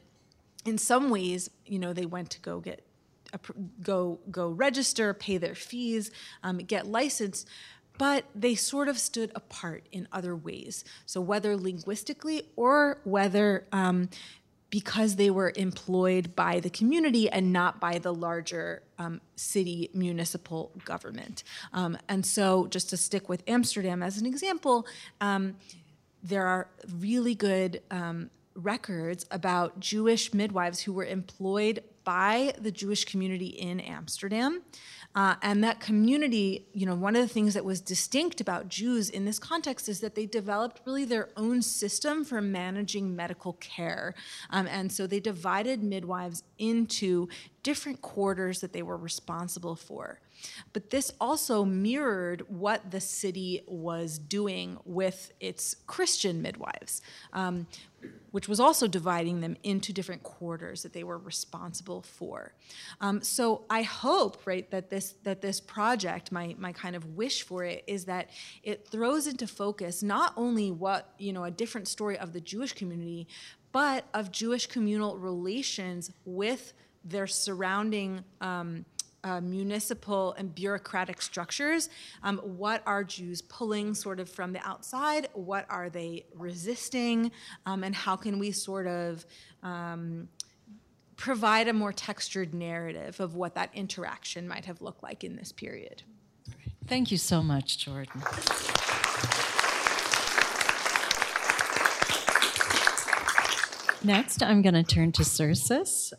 [0.65, 2.85] In some ways, you know, they went to go get
[3.81, 6.11] go go register, pay their fees,
[6.43, 7.47] um, get licensed,
[7.97, 10.83] but they sort of stood apart in other ways.
[11.05, 14.09] So whether linguistically or whether um,
[14.73, 20.71] because they were employed by the community and not by the larger um, city municipal
[20.83, 21.43] government.
[21.73, 24.87] Um, and so, just to stick with Amsterdam as an example,
[25.21, 25.57] um,
[26.23, 26.67] there are
[26.97, 33.79] really good um, records about Jewish midwives who were employed by the Jewish community in
[33.79, 34.61] Amsterdam.
[35.15, 39.11] Uh, and that community, you know, one of the things that was distinct about Jews
[39.11, 44.15] in this context is that they developed really their own system for managing medical care.
[44.49, 47.29] Um, and so they divided midwives into
[47.63, 50.19] different quarters that they were responsible for.
[50.73, 57.67] But this also mirrored what the city was doing with its Christian midwives, um,
[58.31, 62.53] which was also dividing them into different quarters that they were responsible for.
[62.99, 67.43] Um, so I hope, right, that this that this project, my my kind of wish
[67.43, 68.29] for it, is that
[68.63, 72.73] it throws into focus not only what you know a different story of the Jewish
[72.73, 73.27] community,
[73.71, 78.23] but of Jewish communal relations with their surrounding.
[78.41, 78.85] Um,
[79.25, 81.89] uh, municipal and bureaucratic structures.
[82.23, 85.29] Um, what are Jews pulling sort of from the outside?
[85.33, 87.31] What are they resisting?
[87.65, 89.25] Um, and how can we sort of
[89.61, 90.27] um,
[91.15, 95.53] provide a more textured narrative of what that interaction might have looked like in this
[95.53, 96.03] period?
[96.85, 98.21] Thank you so much, Jordan.
[104.03, 106.11] Next, I'm going to turn to Cersis.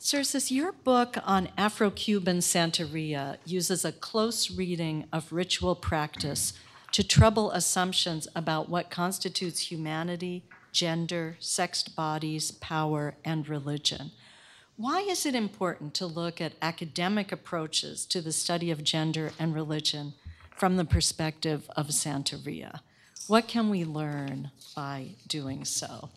[0.00, 6.54] Cersis, your book on Afro Cuban Santeria uses a close reading of ritual practice
[6.92, 14.12] to trouble assumptions about what constitutes humanity, gender, sexed bodies, power, and religion.
[14.78, 19.54] Why is it important to look at academic approaches to the study of gender and
[19.54, 20.14] religion
[20.56, 22.80] from the perspective of Santeria?
[23.26, 26.08] What can we learn by doing so?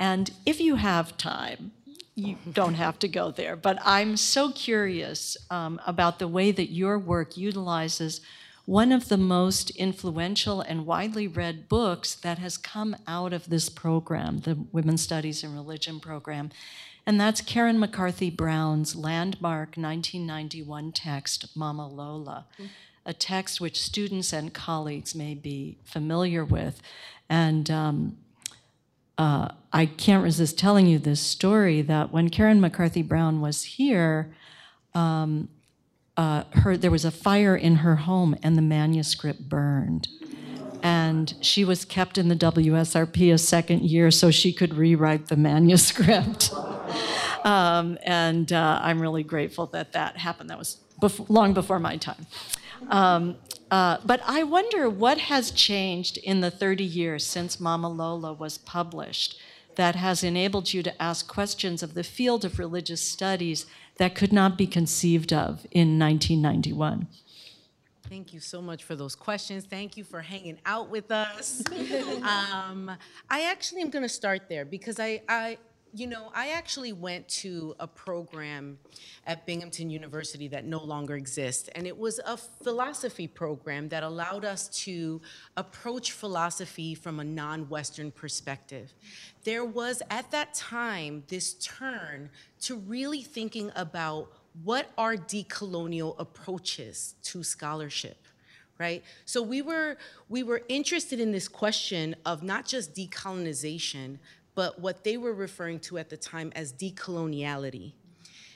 [0.00, 1.72] And if you have time,
[2.20, 3.56] you don't have to go there.
[3.56, 8.20] But I'm so curious um, about the way that your work utilizes
[8.66, 13.68] one of the most influential and widely read books that has come out of this
[13.68, 16.50] program, the Women's Studies and Religion program.
[17.06, 22.46] And that's Karen McCarthy Brown's landmark 1991 text, Mama Lola,
[23.04, 26.80] a text which students and colleagues may be familiar with.
[27.28, 28.18] And um,
[29.20, 34.34] uh, I can't resist telling you this story that when Karen McCarthy Brown was here,
[34.94, 35.50] um,
[36.16, 40.08] uh, her, there was a fire in her home and the manuscript burned.
[40.82, 45.36] And she was kept in the WSRP a second year so she could rewrite the
[45.50, 46.50] manuscript.
[47.44, 50.48] um, and uh, I'm really grateful that that happened.
[50.48, 50.78] That was
[51.28, 52.26] long before my time.
[52.88, 53.36] Um,
[53.70, 58.58] uh, but I wonder what has changed in the 30 years since Mama Lola was
[58.58, 59.40] published
[59.76, 63.66] that has enabled you to ask questions of the field of religious studies
[63.98, 67.06] that could not be conceived of in 1991.
[68.08, 69.64] Thank you so much for those questions.
[69.64, 71.62] Thank you for hanging out with us.
[72.22, 72.90] um,
[73.30, 75.58] I actually am going to start there because I, I,
[75.92, 78.78] you know, I actually went to a program
[79.26, 84.44] at Binghamton University that no longer exists, and it was a philosophy program that allowed
[84.44, 85.20] us to
[85.56, 88.92] approach philosophy from a non Western perspective.
[89.44, 92.30] There was at that time this turn
[92.62, 94.32] to really thinking about
[94.62, 98.26] what are decolonial approaches to scholarship
[98.78, 99.96] right so we were
[100.28, 104.18] we were interested in this question of not just decolonization
[104.54, 107.92] but what they were referring to at the time as decoloniality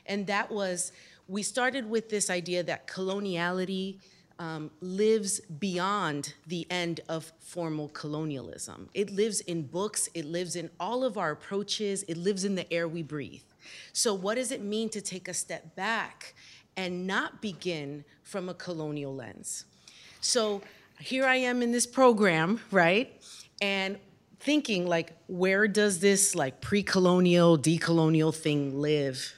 [0.06, 0.92] and that was
[1.28, 3.98] we started with this idea that coloniality
[4.38, 8.88] um, lives beyond the end of formal colonialism.
[8.92, 12.70] It lives in books, it lives in all of our approaches, it lives in the
[12.72, 13.42] air we breathe.
[13.92, 16.34] So, what does it mean to take a step back
[16.76, 19.64] and not begin from a colonial lens?
[20.20, 20.62] So,
[20.98, 23.22] here I am in this program, right?
[23.62, 23.98] And
[24.44, 29.34] thinking like where does this like pre-colonial decolonial thing live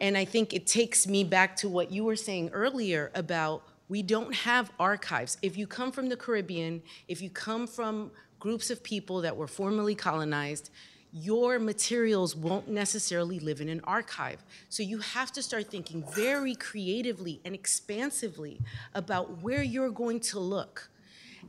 [0.00, 4.02] and i think it takes me back to what you were saying earlier about we
[4.02, 8.82] don't have archives if you come from the caribbean if you come from groups of
[8.82, 10.70] people that were formerly colonized
[11.12, 14.42] your materials won't necessarily live in an archive.
[14.70, 18.58] So you have to start thinking very creatively and expansively
[18.94, 20.88] about where you're going to look.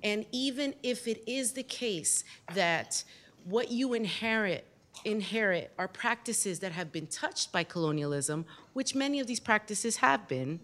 [0.04, 2.24] And even if it is the case
[2.54, 3.04] that
[3.46, 4.68] what you inherit
[5.06, 10.28] inherit are practices that have been touched by colonialism, which many of these practices have
[10.28, 10.60] been,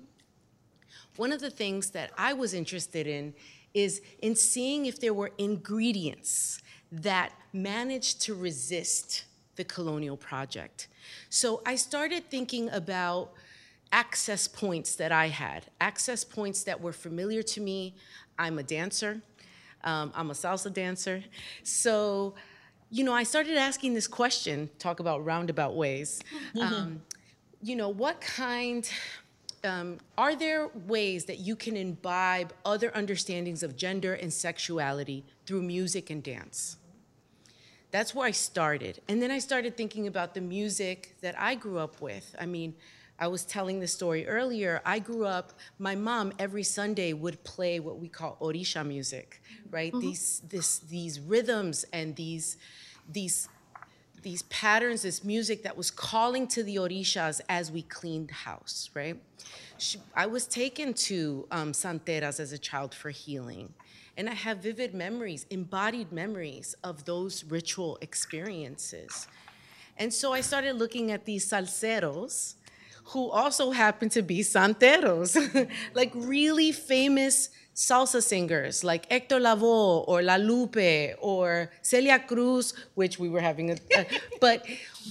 [1.15, 3.33] one of the things that I was interested in
[3.73, 6.61] is in seeing if there were ingredients
[6.91, 9.25] that managed to resist
[9.55, 10.87] the colonial project.
[11.29, 13.33] So I started thinking about
[13.91, 17.95] access points that I had, access points that were familiar to me.
[18.37, 19.21] I'm a dancer,
[19.83, 21.23] um, I'm a salsa dancer.
[21.63, 22.35] So,
[22.89, 26.21] you know, I started asking this question, talk about roundabout ways.
[26.59, 27.01] Um,
[27.61, 28.89] you know, what kind,
[29.63, 35.61] um, are there ways that you can imbibe other understandings of gender and sexuality through
[35.61, 36.77] music and dance?
[37.91, 39.01] That's where I started.
[39.07, 42.35] And then I started thinking about the music that I grew up with.
[42.39, 42.75] I mean,
[43.19, 44.81] I was telling the story earlier.
[44.85, 49.91] I grew up, my mom every Sunday would play what we call orisha music, right?
[49.91, 49.99] Mm-hmm.
[49.99, 52.57] These, this, these rhythms and these,
[53.11, 53.49] these,
[54.23, 59.21] these patterns, this music that was calling to the orishas as we cleaned house, right?
[59.77, 63.73] She, I was taken to um, santeras as a child for healing.
[64.15, 69.27] And I have vivid memories, embodied memories of those ritual experiences.
[69.97, 72.55] And so I started looking at these salseros
[73.09, 75.35] who also happen to be santeros,
[75.93, 83.17] like really famous salsa singers like Hector Lavoe or La Lupe or Celia Cruz, which
[83.17, 83.77] we were having a.
[83.97, 84.03] Uh,
[84.41, 84.65] but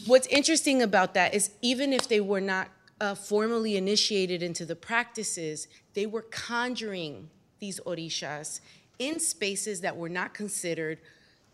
[0.06, 2.68] what's interesting about that is even if they were not
[3.00, 8.60] uh, formally initiated into the practices, they were conjuring these orishas
[8.98, 10.98] in spaces that were not considered,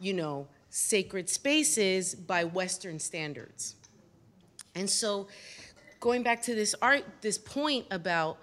[0.01, 3.77] you know, sacred spaces by Western standards.
[4.75, 5.29] And so,
[6.05, 8.37] going back to this art, this point about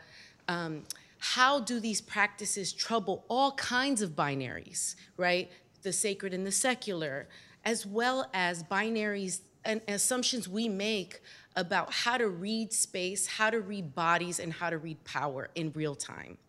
[0.47, 0.82] um,
[1.20, 5.51] how do these practices trouble all kinds of binaries, right?
[5.84, 7.28] The sacred and the secular,
[7.64, 11.22] as well as binaries and assumptions we make
[11.55, 15.72] about how to read space, how to read bodies, and how to read power in
[15.76, 16.39] real time.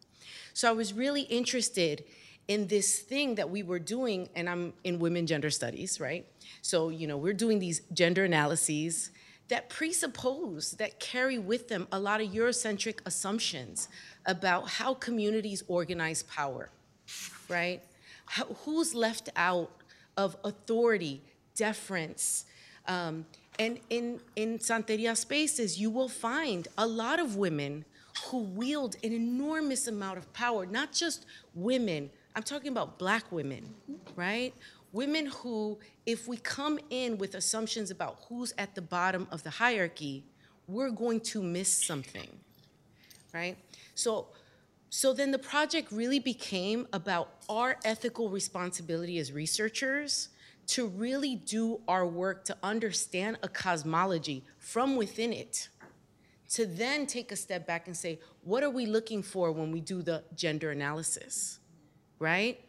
[0.55, 2.05] So I was really interested
[2.49, 6.25] in this thing that we were doing, and I'm in women gender studies, right?
[6.63, 9.11] So, you know, we're doing these gender analyses
[9.53, 13.87] that presuppose, that carry with them a lot of Eurocentric assumptions
[14.25, 16.71] about how communities organize power,
[17.51, 17.83] right?
[18.25, 19.71] How, who's left out
[20.17, 21.21] of authority,
[21.55, 22.47] deference,
[22.89, 23.27] um,
[23.59, 27.85] and in, in Santeria spaces, you will find a lot of women
[28.29, 33.75] who wield an enormous amount of power, not just women, I'm talking about black women,
[34.17, 34.55] right?
[34.93, 39.51] Women who, if we come in with assumptions about who's at the bottom of the
[39.51, 40.25] hierarchy,
[40.67, 42.29] we're going to miss something,
[43.33, 43.57] right?
[43.95, 44.29] So,
[44.91, 50.29] so then the project really became about our ethical responsibility as researchers
[50.69, 55.69] to really do our work to understand a cosmology from within it,
[56.51, 59.81] to then take a step back and say, what are we looking for when we
[59.81, 61.59] do the gender analysis?
[62.23, 62.61] right?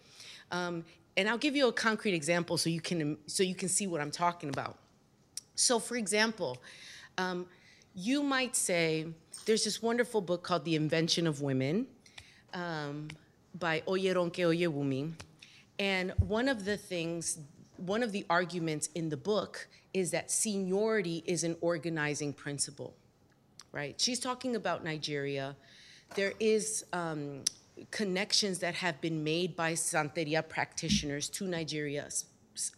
[0.51, 0.83] Um,
[1.15, 4.01] and I'll give you a concrete example so you can so you can see what
[4.01, 4.77] I'm talking about.
[5.55, 6.57] So, for example,
[7.17, 7.45] um,
[7.93, 9.07] you might say
[9.45, 11.87] there's this wonderful book called The Invention of Women
[12.53, 13.09] um,
[13.59, 15.13] by Oyeronke Oyewumi,
[15.77, 17.39] and one of the things,
[17.77, 22.95] one of the arguments in the book is that seniority is an organizing principle,
[23.71, 23.99] right?
[24.01, 25.55] She's talking about Nigeria.
[26.15, 27.43] There is um,
[27.91, 32.07] connections that have been made by Santeria practitioners to Nigeria,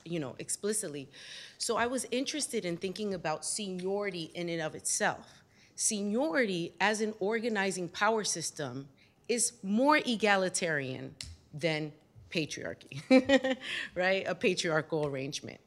[0.06, 1.10] you know, explicitly.
[1.58, 5.44] So I was interested in thinking about seniority in and of itself.
[5.76, 8.88] Seniority as an organizing power system
[9.28, 11.14] is more egalitarian
[11.54, 11.92] than
[12.30, 13.02] patriarchy,
[13.96, 14.24] right?
[14.28, 15.60] A patriarchal arrangement.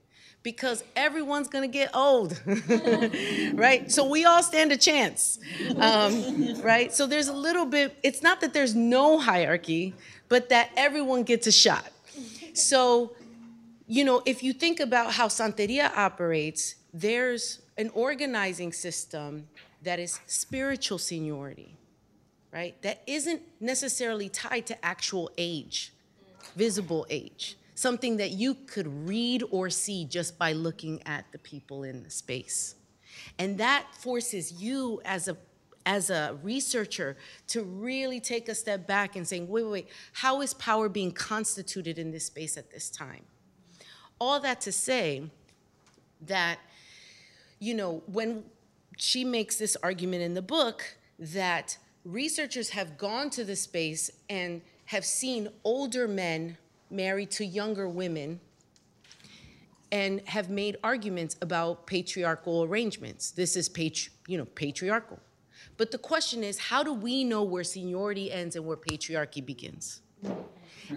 [0.43, 2.41] Because everyone's gonna get old,
[3.55, 3.91] right?
[3.91, 5.39] So we all stand a chance,
[5.79, 6.93] um, right?
[6.93, 9.95] So there's a little bit, it's not that there's no hierarchy,
[10.29, 11.91] but that everyone gets a shot.
[12.55, 13.13] So,
[13.87, 19.49] you know, if you think about how Santeria operates, there's an organizing system
[19.83, 21.77] that is spiritual seniority,
[22.53, 22.81] right?
[22.83, 25.93] That isn't necessarily tied to actual age,
[26.57, 31.85] visible age, something that you could read or see just by looking at the people
[31.85, 32.75] in the space.
[33.39, 35.37] And that forces you as a
[35.87, 37.17] as a researcher
[37.47, 41.11] to really take a step back and saying, wait, wait, wait, how is power being
[41.11, 43.23] constituted in this space at this time?
[44.19, 45.31] All that to say
[46.27, 46.59] that,
[47.59, 48.45] you know, when
[48.99, 50.85] she makes this argument in the book
[51.19, 56.59] that researchers have gone to the space and have seen older men
[56.91, 58.41] married to younger women
[59.91, 63.31] and have made arguments about patriarchal arrangements.
[63.31, 65.19] This is patri- you know, patriarchal.
[65.77, 70.03] But the question is, how do we know where seniority ends and where patriarchy begins?
[70.23, 70.35] Hmm.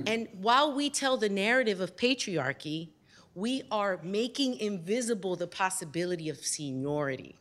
[0.08, 2.90] And while we tell the narrative of patriarchy,
[3.36, 7.36] we are making invisible the possibility of seniority,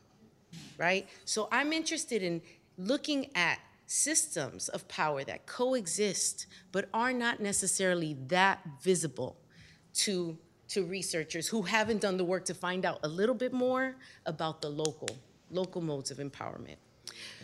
[0.77, 1.09] right?
[1.25, 2.41] So I'm interested in
[2.77, 3.59] looking at
[3.91, 9.35] systems of power that coexist but are not necessarily that visible
[9.93, 10.37] to,
[10.69, 14.61] to researchers who haven't done the work to find out a little bit more about
[14.61, 15.09] the local,
[15.49, 16.77] local modes of empowerment.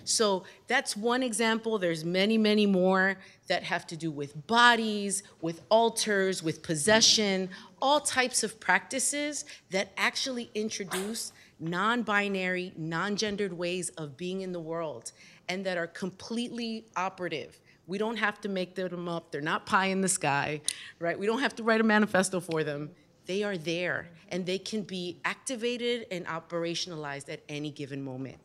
[0.05, 1.77] So that's one example.
[1.77, 3.17] There's many, many more
[3.47, 7.49] that have to do with bodies, with altars, with possession,
[7.81, 14.53] all types of practices that actually introduce non binary, non gendered ways of being in
[14.53, 15.11] the world
[15.49, 17.59] and that are completely operative.
[17.87, 20.61] We don't have to make them up, they're not pie in the sky,
[20.99, 21.17] right?
[21.17, 22.91] We don't have to write a manifesto for them.
[23.25, 28.37] They are there and they can be activated and operationalized at any given moment.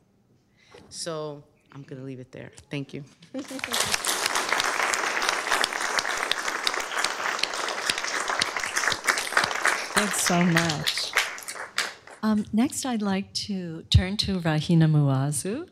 [0.89, 1.43] So
[1.73, 2.51] I'm going to leave it there.
[2.71, 3.05] Thank you.
[9.95, 11.13] Thanks so much.
[12.25, 15.69] Um, next, I'd like to turn to Rahina Muazu.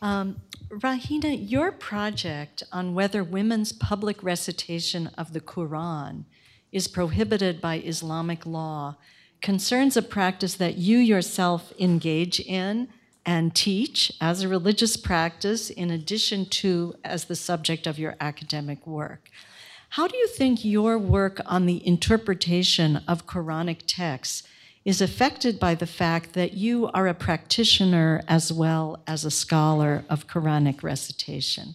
[0.00, 6.24] Um, Rahina, your project on whether women's public recitation of the Quran
[6.70, 8.96] is prohibited by Islamic law
[9.40, 12.88] concerns a practice that you yourself engage in
[13.24, 18.86] and teach as a religious practice, in addition to as the subject of your academic
[18.86, 19.28] work.
[19.90, 24.44] How do you think your work on the interpretation of Quranic texts
[24.88, 30.02] is affected by the fact that you are a practitioner as well as a scholar
[30.08, 31.74] of Quranic recitation?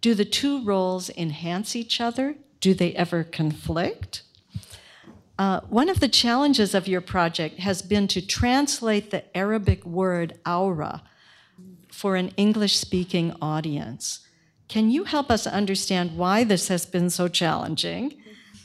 [0.00, 2.36] Do the two roles enhance each other?
[2.62, 4.22] Do they ever conflict?
[5.38, 10.38] Uh, one of the challenges of your project has been to translate the Arabic word
[10.46, 11.02] awra
[11.92, 14.20] for an English speaking audience.
[14.66, 18.14] Can you help us understand why this has been so challenging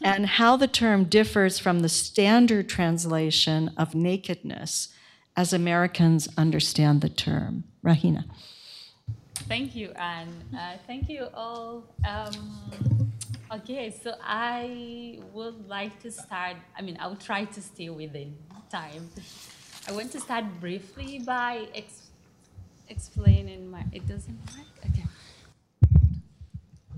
[0.02, 4.90] and how the term differs from the standard translation of nakedness
[5.36, 7.64] as Americans understand the term?
[7.84, 8.26] Rahina.
[9.48, 10.34] Thank you, Anne.
[10.58, 11.84] Uh, thank you all.
[12.08, 12.72] Um,
[13.52, 18.36] okay, so I would like to start, I mean, I'll try to stay within
[18.72, 19.10] time.
[19.88, 22.02] I want to start briefly by ex
[22.90, 24.75] explaining my, it doesn't work?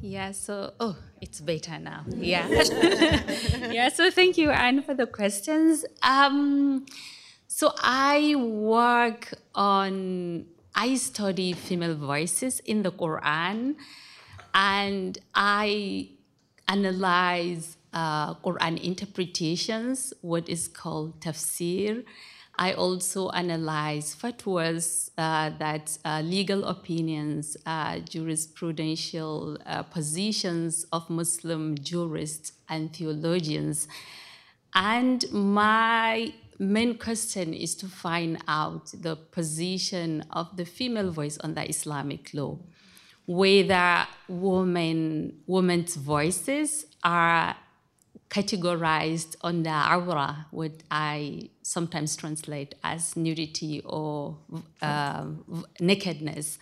[0.02, 2.06] Yeah, so, oh, it's better now.
[2.16, 2.48] Yeah.
[3.72, 5.86] yeah, so thank you, Anne, for the questions.
[6.04, 6.86] Um,
[7.48, 10.46] so I work on,
[10.76, 13.76] I study female voices in the Quran,
[14.54, 16.10] and I
[16.68, 22.04] analyze uh, Quran interpretations, what is called tafsir,
[22.60, 31.78] I also analyze fatwas, uh, that uh, legal opinions, uh, jurisprudential uh, positions of Muslim
[31.78, 33.88] jurists and theologians.
[34.74, 41.54] And my main question is to find out the position of the female voice on
[41.54, 42.58] the Islamic law,
[43.28, 47.56] whether women, women's voices are
[48.30, 54.38] categorized under awra, what I sometimes translate as nudity or
[54.82, 55.26] uh,
[55.80, 56.60] nakedness.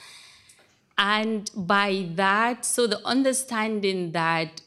[0.97, 4.61] And by that, so the understanding that,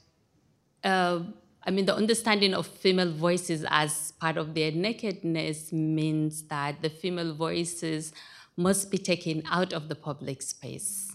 [0.84, 1.20] uh,
[1.64, 6.90] I mean, the understanding of female voices as part of their nakedness means that the
[6.90, 8.12] female voices
[8.56, 11.12] must be taken out of the public space.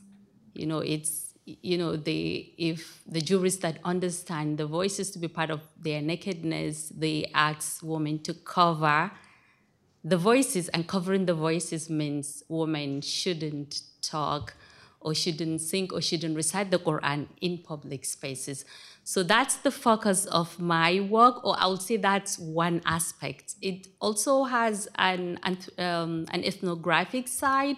[0.53, 5.27] You know, it's you know, the, if the jurists that understand the voices to be
[5.27, 9.11] part of their nakedness, they ask women to cover
[10.05, 14.53] the voices, and covering the voices means women shouldn't talk
[14.99, 18.65] or shouldn't sing or shouldn't recite the Quran in public spaces.
[19.05, 23.55] So that's the focus of my work, or I would say that's one aspect.
[23.61, 25.39] It also has an,
[25.77, 27.77] um, an ethnographic side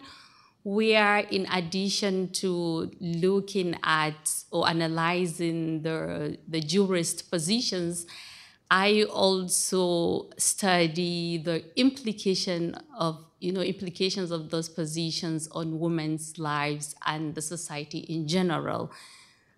[0.66, 8.07] where in addition to looking at or analyzing the, the jurist positions,
[8.72, 16.95] I also study the implication of you know implications of those positions on women's lives
[17.05, 18.91] and the society in general.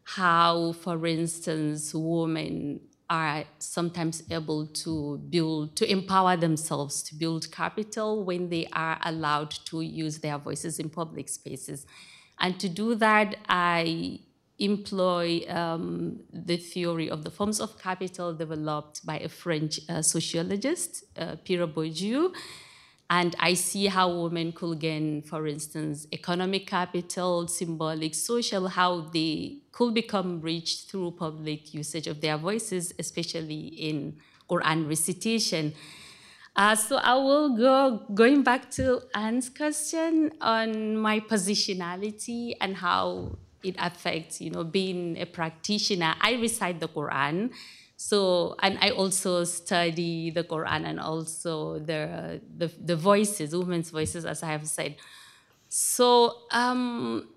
[0.03, 8.23] How, for instance, women are sometimes able to build, to empower themselves to build capital
[8.23, 11.85] when they are allowed to use their voices in public spaces.
[12.39, 14.19] And to do that, I
[14.59, 21.03] employ um, the theory of the forms of capital developed by a French uh, sociologist,
[21.17, 22.33] uh, Pierre Bourdieu.
[23.09, 29.59] And I see how women could gain, for instance, economic capital, symbolic, social, how they
[29.71, 34.17] could become rich through public usage of their voices, especially in
[34.49, 35.73] Quran recitation.
[36.57, 43.37] Uh, so I will go going back to Anne's question on my positionality and how
[43.63, 46.15] it affects, you know, being a practitioner.
[46.19, 47.51] I recite the Quran,
[47.99, 54.23] so, and I also study the Quran and also the, the, the voices, women's voices,
[54.23, 54.97] as I have said.
[55.67, 57.27] So um,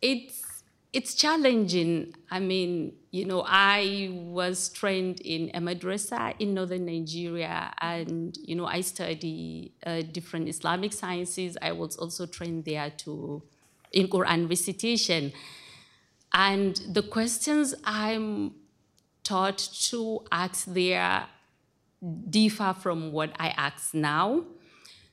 [0.00, 2.14] it's, it's challenging.
[2.30, 8.54] I mean, you know, I was trained in a madrasa in northern Nigeria, and, you
[8.54, 11.58] know, I study uh, different Islamic sciences.
[11.60, 13.42] I was also trained there to,
[13.90, 15.32] in Quran recitation.
[16.32, 18.52] And the questions I'm
[19.26, 19.58] taught
[19.90, 21.26] to act there
[22.30, 24.44] differ from what I ask now.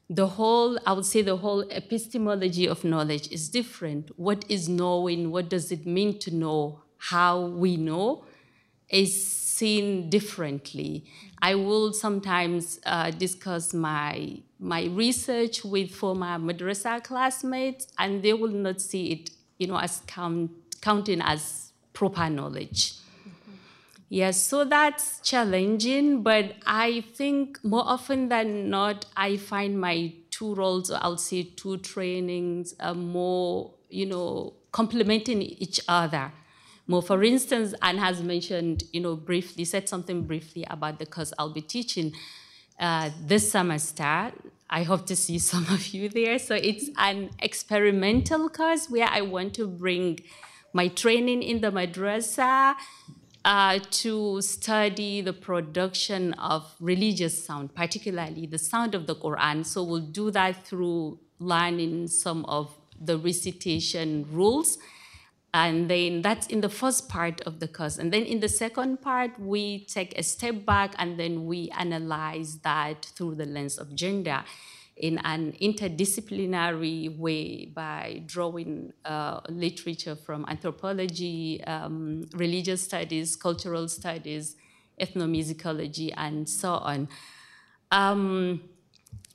[0.09, 4.11] The whole, I would say, the whole epistemology of knowledge is different.
[4.17, 5.31] What is knowing?
[5.31, 6.81] What does it mean to know?
[6.97, 8.23] How we know
[8.87, 11.05] is seen differently.
[11.41, 18.55] I will sometimes uh, discuss my my research with former madrasa classmates, and they will
[18.67, 22.93] not see it, you know, as count, counting as proper knowledge.
[24.13, 30.53] Yes, so that's challenging, but I think more often than not, I find my two
[30.53, 36.31] roles, or I'll say two trainings, are more, you know, complementing each other.
[36.85, 41.33] More, for instance, Anne has mentioned, you know, briefly, said something briefly about the course
[41.39, 42.13] I'll be teaching
[42.79, 44.31] uh, this semester.
[44.69, 46.37] I hope to see some of you there.
[46.37, 50.19] So it's an experimental course where I want to bring
[50.71, 52.75] my training in the madrasa
[53.45, 59.65] uh, to study the production of religious sound, particularly the sound of the Quran.
[59.65, 64.77] So we'll do that through learning some of the recitation rules.
[65.53, 67.97] And then that's in the first part of the course.
[67.97, 72.57] And then in the second part, we take a step back and then we analyze
[72.59, 74.43] that through the lens of gender
[74.95, 84.55] in an interdisciplinary way by drawing uh, literature from anthropology, um, religious studies, cultural studies,
[85.01, 87.07] ethnomusicology, and so on.
[87.91, 88.61] Um,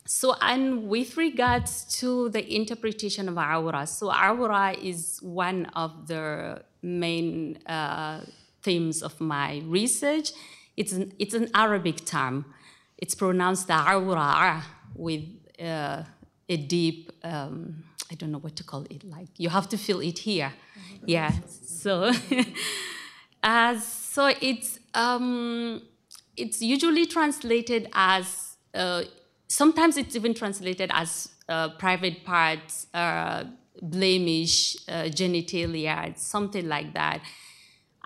[0.06, 6.62] so, and with regards to the interpretation of awra, so awra is one of the
[6.82, 8.22] main uh,
[8.62, 10.32] themes of my research.
[10.76, 12.46] It's an, it's an Arabic term.
[12.96, 15.24] It's pronounced awra with
[15.60, 16.02] uh,
[16.48, 20.00] a deep, um, I don't know what to call it, like you have to feel
[20.00, 20.52] it here.
[20.52, 21.04] Mm-hmm.
[21.06, 22.12] Yeah, so,
[23.42, 25.82] uh, so it's, um,
[26.36, 29.02] it's usually translated as uh,
[29.48, 33.44] sometimes it's even translated as uh, private parts, uh,
[33.80, 37.20] blemish, uh, genitalia, something like that.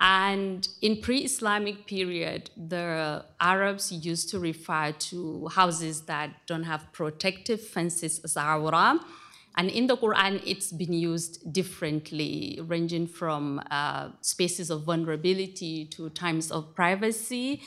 [0.05, 7.61] And in pre-Islamic period, the Arabs used to refer to houses that don't have protective
[7.61, 8.99] fences as awra.
[9.55, 16.09] And in the Quran, it's been used differently, ranging from uh, spaces of vulnerability to
[16.09, 17.61] times of privacy.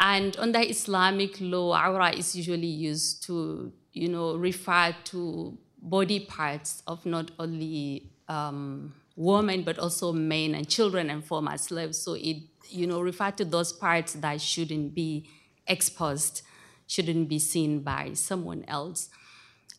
[0.00, 6.82] And under Islamic law, awra is usually used to, you know, refer to body parts
[6.88, 11.98] of not only um, women, but also men and children and former slaves.
[11.98, 12.38] So it,
[12.68, 15.28] you know, refer to those parts that shouldn't be
[15.66, 16.42] exposed,
[16.86, 19.08] shouldn't be seen by someone else.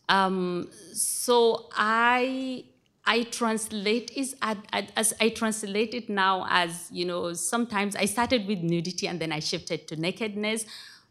[0.08, 2.64] Um, so I
[3.04, 8.60] I translate is as I translate it now as you know sometimes I started with
[8.60, 10.64] nudity and then I shifted to nakedness,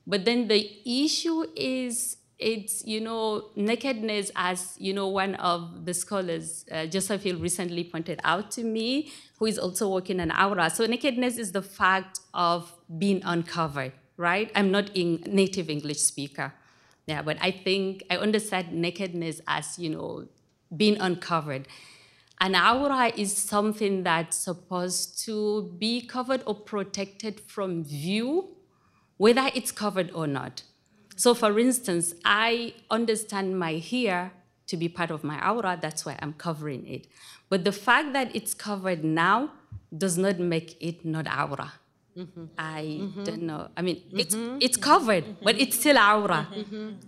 [0.07, 5.93] but then the issue is it's you know nakedness as you know one of the
[5.93, 10.69] scholars uh, Joseph Hill recently pointed out to me who is also working on awra
[10.69, 14.51] So nakedness is the fact of being uncovered, right?
[14.55, 16.53] I'm not a native English speaker.
[17.07, 20.27] Yeah, but I think I understand nakedness as, you know,
[20.75, 21.67] being uncovered.
[22.41, 28.55] An awra is something that's supposed to be covered or protected from view,
[29.17, 30.63] whether it's covered or not.
[31.15, 34.33] So, for instance, I understand my hair
[34.67, 37.07] to be part of my awra, that's why I'm covering it.
[37.49, 39.51] But the fact that it's covered now
[39.95, 41.73] does not make it not awra.
[42.17, 42.45] Mm-hmm.
[42.57, 43.23] I mm-hmm.
[43.23, 43.67] don't know.
[43.75, 44.19] I mean, mm-hmm.
[44.19, 46.47] it's it's covered, but it's still awra.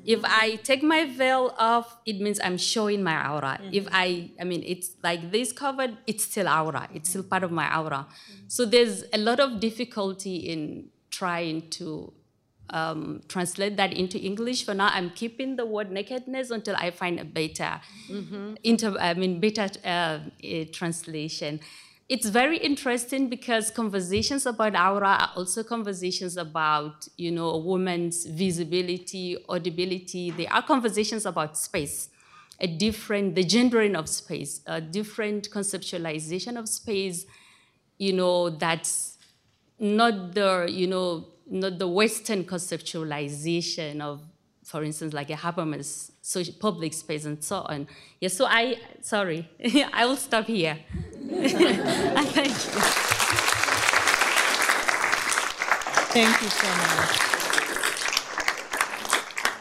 [0.03, 3.59] If I take my veil off, it means I'm showing my awra.
[3.71, 6.89] If I, I mean, it's like this covered, it's still awra.
[6.93, 8.05] It's still part of my awra.
[8.47, 12.13] So there's a lot of difficulty in trying to
[12.70, 14.65] um, translate that into English.
[14.65, 17.80] For now, I'm keeping the word nakedness until I find a better,
[18.63, 20.20] inter, I mean, better uh,
[20.72, 21.59] translation
[22.09, 28.26] it's very interesting because conversations about awra are also conversations about, you know, a woman's
[28.26, 30.32] visibility, audibility.
[30.32, 32.09] They are conversations about space,
[32.61, 37.26] a different, the gendering of space, a different conceptualization of space,
[37.97, 39.18] you know, that's
[39.78, 44.21] not the, you know, not the Western conceptualization of,
[44.63, 46.11] for instance, like a Habermas
[46.59, 47.87] public space and so on.
[48.19, 49.49] Yeah, so I, sorry,
[49.93, 50.77] I will stop here.
[51.29, 52.81] Thank you.
[56.13, 57.27] Thank you so much.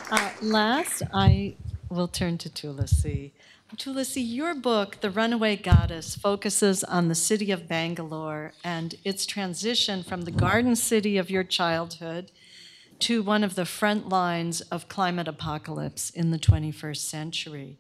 [0.08, 1.56] Uh, last, I
[1.90, 3.32] will turn to Tulasi.
[3.76, 10.02] Tulasi, your book, The Runaway Goddess, focuses on the city of Bangalore and its transition
[10.02, 12.32] from the garden city of your childhood
[13.00, 17.78] to one of the front lines of climate apocalypse in the 21st century.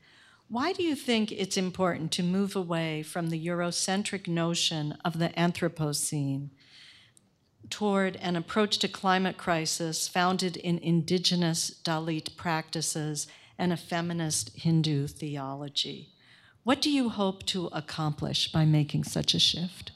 [0.48, 5.30] Why do you think it's important to move away from the Eurocentric notion of the
[5.30, 6.50] Anthropocene
[7.70, 13.26] toward an approach to climate crisis founded in indigenous Dalit practices
[13.58, 16.10] and a feminist Hindu theology?
[16.64, 19.92] What do you hope to accomplish by making such a shift?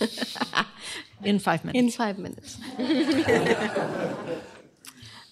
[1.22, 1.78] In five minutes.
[1.78, 2.58] In five minutes.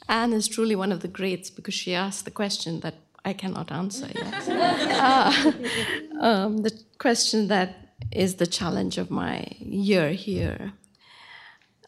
[0.08, 2.94] Anne is truly one of the greats because she asked the question that
[3.24, 4.48] I cannot answer yet.
[4.48, 5.52] uh,
[6.20, 10.72] um, the question that is the challenge of my year here.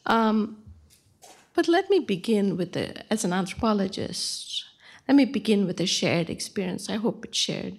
[0.07, 0.63] Um,
[1.57, 4.67] but let me begin with the, as an anthropologist,
[5.09, 6.91] let me begin with a shared experience.
[6.91, 7.79] I hope it's shared.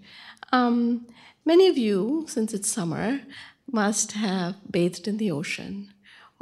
[0.51, 1.05] Um,
[1.45, 3.21] many of you, since it's summer,
[3.71, 5.93] must have bathed in the ocean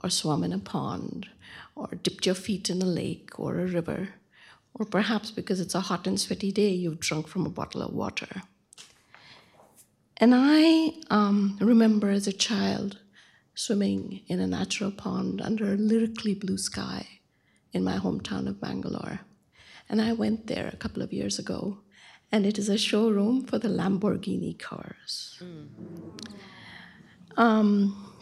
[0.01, 1.27] or swum in a pond
[1.75, 4.09] or dipped your feet in a lake or a river,
[4.73, 7.93] or perhaps because it's a hot and sweaty day, you've drunk from a bottle of
[7.93, 8.43] water.
[10.17, 12.99] And I um, remember as a child
[13.55, 17.15] swimming in a natural pond under a lyrically blue sky
[17.75, 19.19] in my hometown of Bangalore.
[19.89, 21.79] And I went there a couple of years ago,
[22.31, 25.37] and it is a showroom for the Lamborghini cars.
[25.43, 25.67] Mm.
[27.37, 28.15] Um,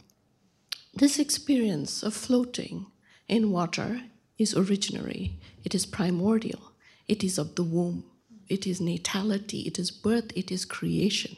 [0.95, 2.87] this experience of floating
[3.27, 4.01] in water
[4.37, 5.33] is originary,
[5.63, 6.73] it is primordial,
[7.07, 8.03] it is of the womb,
[8.49, 11.37] it is natality, it is birth, it is creation.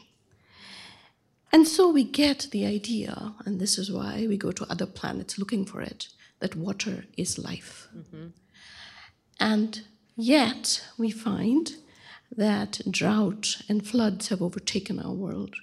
[1.52, 5.38] And so we get the idea, and this is why we go to other planets
[5.38, 6.08] looking for it,
[6.40, 7.88] that water is life.
[7.96, 8.26] Mm-hmm.
[9.40, 9.82] And
[10.16, 11.72] yet we find
[12.36, 15.54] that drought and floods have overtaken our world.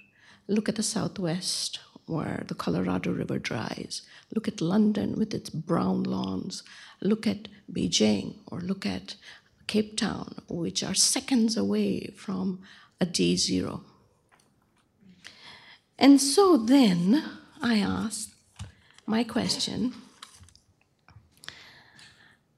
[0.48, 4.02] Look at the southwest where the Colorado River dries.
[4.34, 6.62] Look at London with its brown lawns.
[7.00, 9.16] Look at Beijing or look at
[9.66, 12.60] Cape Town, which are seconds away from
[13.00, 13.82] a day zero.
[15.98, 17.22] And so then
[17.62, 18.34] I asked
[19.06, 19.94] my question.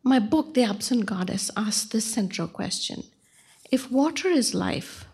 [0.06, 3.02] My book, The Absent Goddess, asks this central question
[3.72, 5.04] If water is life,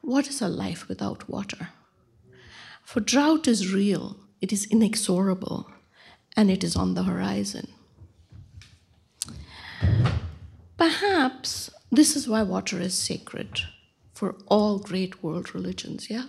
[0.00, 1.68] what is a life without water?
[2.82, 5.70] For drought is real, it is inexorable,
[6.36, 7.68] and it is on the horizon.
[10.76, 13.60] Perhaps this is why water is sacred
[14.14, 16.24] for all great world religions, yeah?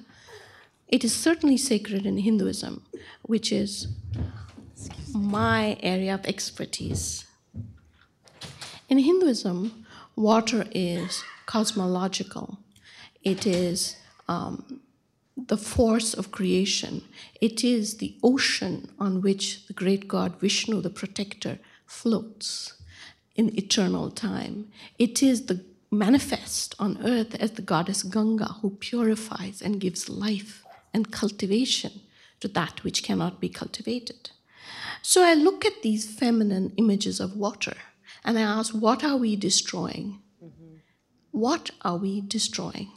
[0.88, 2.84] It is certainly sacred in Hinduism,
[3.24, 3.88] which is
[5.12, 7.26] my area of expertise.
[8.90, 9.86] In Hinduism,
[10.16, 12.58] water is cosmological,
[13.22, 13.96] it is
[14.28, 14.82] um,
[15.38, 17.04] the force of creation,
[17.40, 22.74] it is the ocean on which the great god Vishnu, the protector, floats
[23.36, 24.72] in eternal time.
[24.98, 30.66] It is the manifest on earth as the goddess Ganga who purifies and gives life
[30.96, 32.02] and cultivation
[32.40, 34.32] to that which cannot be cultivated.
[35.04, 37.78] So I look at these feminine images of water
[38.24, 40.22] and I ask, what are we destroying?
[40.44, 40.76] Mm-hmm.
[41.32, 42.92] What are we destroying?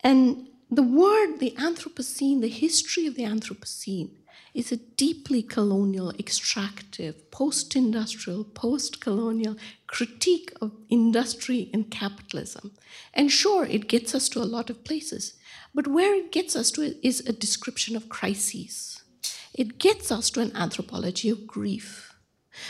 [0.00, 4.10] And the word, the Anthropocene, the history of the Anthropocene,
[4.54, 12.72] is a deeply colonial, extractive, post industrial, post colonial critique of industry and capitalism.
[13.14, 15.34] And sure, it gets us to a lot of places,
[15.74, 19.02] but where it gets us to is a description of crises.
[19.54, 22.07] It gets us to an anthropology of grief.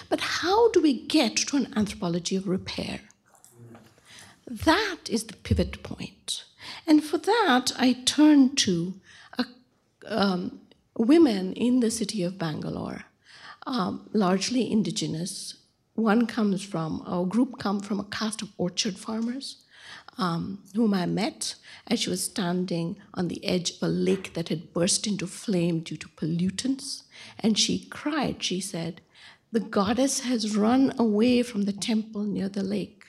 [0.08, 3.00] But how do we get to an anthropology of repair?
[4.46, 6.44] That is the pivot point.
[6.86, 8.94] And for that, I turn to
[9.38, 9.44] a,
[10.06, 10.60] um,
[10.96, 13.04] women in the city of Bangalore,
[13.66, 15.54] um, largely indigenous.
[15.94, 19.64] One comes from, a group come from a caste of orchard farmers
[20.18, 21.54] um, whom I met
[21.86, 25.80] as she was standing on the edge of a lake that had burst into flame
[25.80, 27.04] due to pollutants.
[27.38, 29.00] And she cried, she said,
[29.50, 33.04] The goddess has run away from the temple near the lake.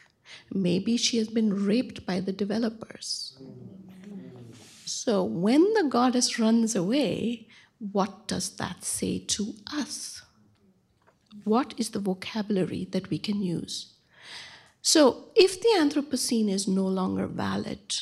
[0.54, 3.38] Maybe she has been raped by the developers.
[4.86, 7.48] So when the goddess runs away,
[7.80, 10.22] what does that say to us?
[11.44, 13.94] What is the vocabulary that we can use?
[14.82, 17.96] So, if the Anthropocene is no longer valid,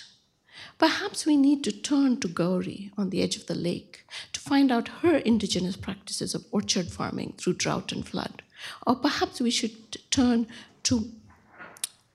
[0.78, 4.72] perhaps we need to turn to Gauri on the edge of the lake to find
[4.72, 8.41] out her indigenous practices of orchard farming through drought and flood.
[8.86, 10.47] Or perhaps we should turn
[10.84, 11.12] to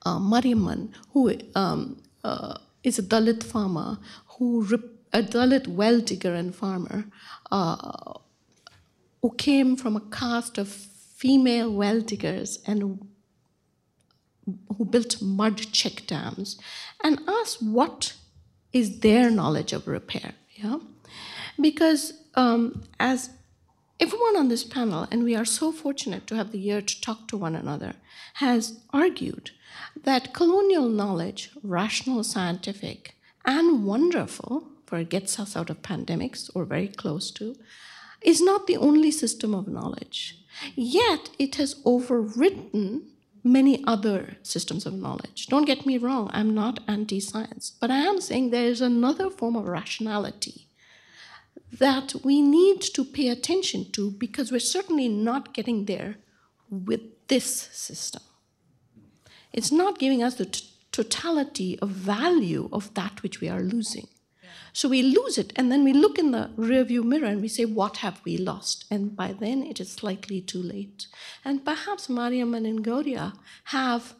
[0.05, 3.97] uh, Mariamman, who um, uh, is a Dalit farmer,
[4.37, 4.63] who
[5.13, 7.05] a Dalit well digger and farmer,
[7.51, 8.13] uh,
[9.21, 12.99] who came from a caste of female well diggers and
[14.77, 16.57] who built mud check dams,
[17.03, 18.13] and asked what
[18.73, 20.33] is their knowledge of repair.
[20.55, 20.79] Yeah,
[21.59, 23.29] because um, as
[23.99, 27.27] everyone on this panel, and we are so fortunate to have the year to talk
[27.27, 27.93] to one another,
[28.35, 29.51] has argued
[30.03, 33.15] that colonial knowledge, rational, scientific,
[33.45, 37.55] and wonderful, for it gets us out of pandemics or very close to,
[38.21, 40.39] is not the only system of knowledge.
[40.75, 43.01] Yet it has overwritten
[43.43, 45.47] many other systems of knowledge.
[45.47, 49.29] Don't get me wrong, I'm not anti science, but I am saying there is another
[49.29, 50.67] form of rationality
[51.71, 56.15] that we need to pay attention to because we're certainly not getting there
[56.69, 58.21] with this system.
[59.51, 64.07] It's not giving us the totality of value of that which we are losing.
[64.73, 67.63] So we lose it, and then we look in the rearview mirror and we say,
[67.63, 68.85] What have we lost?
[68.89, 71.05] And by then it is slightly too late.
[71.45, 73.33] And perhaps Mariam and Gaudiya
[73.65, 74.15] have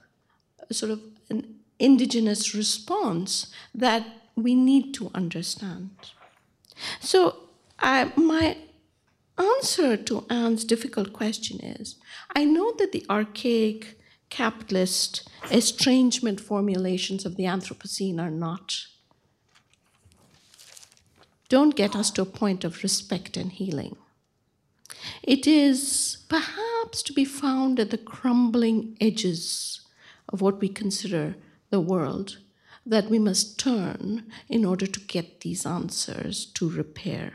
[0.72, 5.90] sort of an indigenous response that we need to understand.
[7.00, 7.38] So,
[7.80, 8.58] I, my
[9.38, 11.96] answer to Anne's difficult question is
[12.36, 14.00] I know that the archaic
[14.30, 18.86] capitalist estrangement formulations of the Anthropocene are not
[21.50, 23.96] don't get us to a point of respect and healing.
[25.22, 29.82] It is perhaps to be found at the crumbling edges
[30.30, 31.36] of what we consider
[31.70, 32.38] the world
[32.86, 37.34] that we must turn in order to get these answers to repair.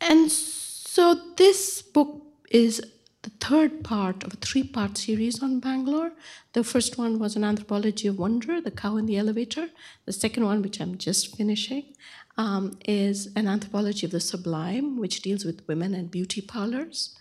[0.00, 2.82] And so this book is
[3.26, 6.12] the third part of a three part series on Bangalore.
[6.52, 9.68] The first one was an anthropology of wonder, The Cow in the Elevator.
[10.04, 11.94] The second one, which I'm just finishing,
[12.38, 17.16] um, is an anthropology of the sublime, which deals with women and beauty parlors.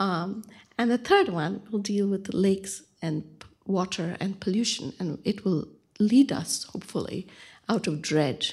[0.00, 0.42] Um,
[0.76, 3.22] and the third one will deal with lakes and
[3.66, 5.68] water and pollution, and it will
[6.00, 7.28] lead us, hopefully,
[7.68, 8.46] out of dread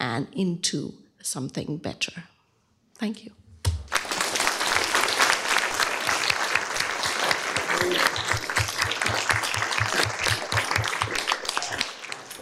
[0.00, 2.24] and into something better.
[2.98, 3.32] Thank you.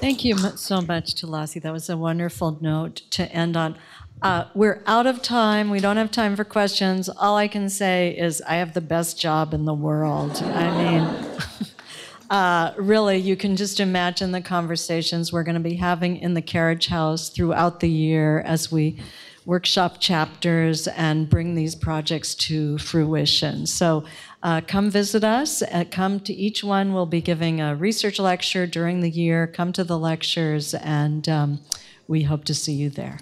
[0.00, 1.60] Thank you so much, Tulasi.
[1.60, 3.76] That was a wonderful note to end on.
[4.22, 5.68] Uh, we're out of time.
[5.68, 7.10] We don't have time for questions.
[7.10, 10.42] All I can say is I have the best job in the world.
[10.42, 11.40] I mean,
[12.30, 16.42] uh, really, you can just imagine the conversations we're going to be having in the
[16.42, 18.98] carriage house throughout the year as we
[19.44, 23.66] workshop chapters and bring these projects to fruition.
[23.66, 24.04] So
[24.42, 25.62] uh, come visit us.
[25.62, 26.92] Uh, come to each one.
[26.92, 29.46] We'll be giving a research lecture during the year.
[29.46, 31.60] Come to the lectures, and um,
[32.08, 33.18] we hope to see you there.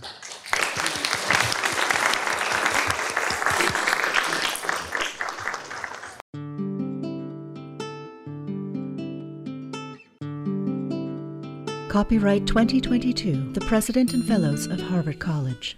[11.89, 15.77] Copyright 2022, the President and Fellows of Harvard College.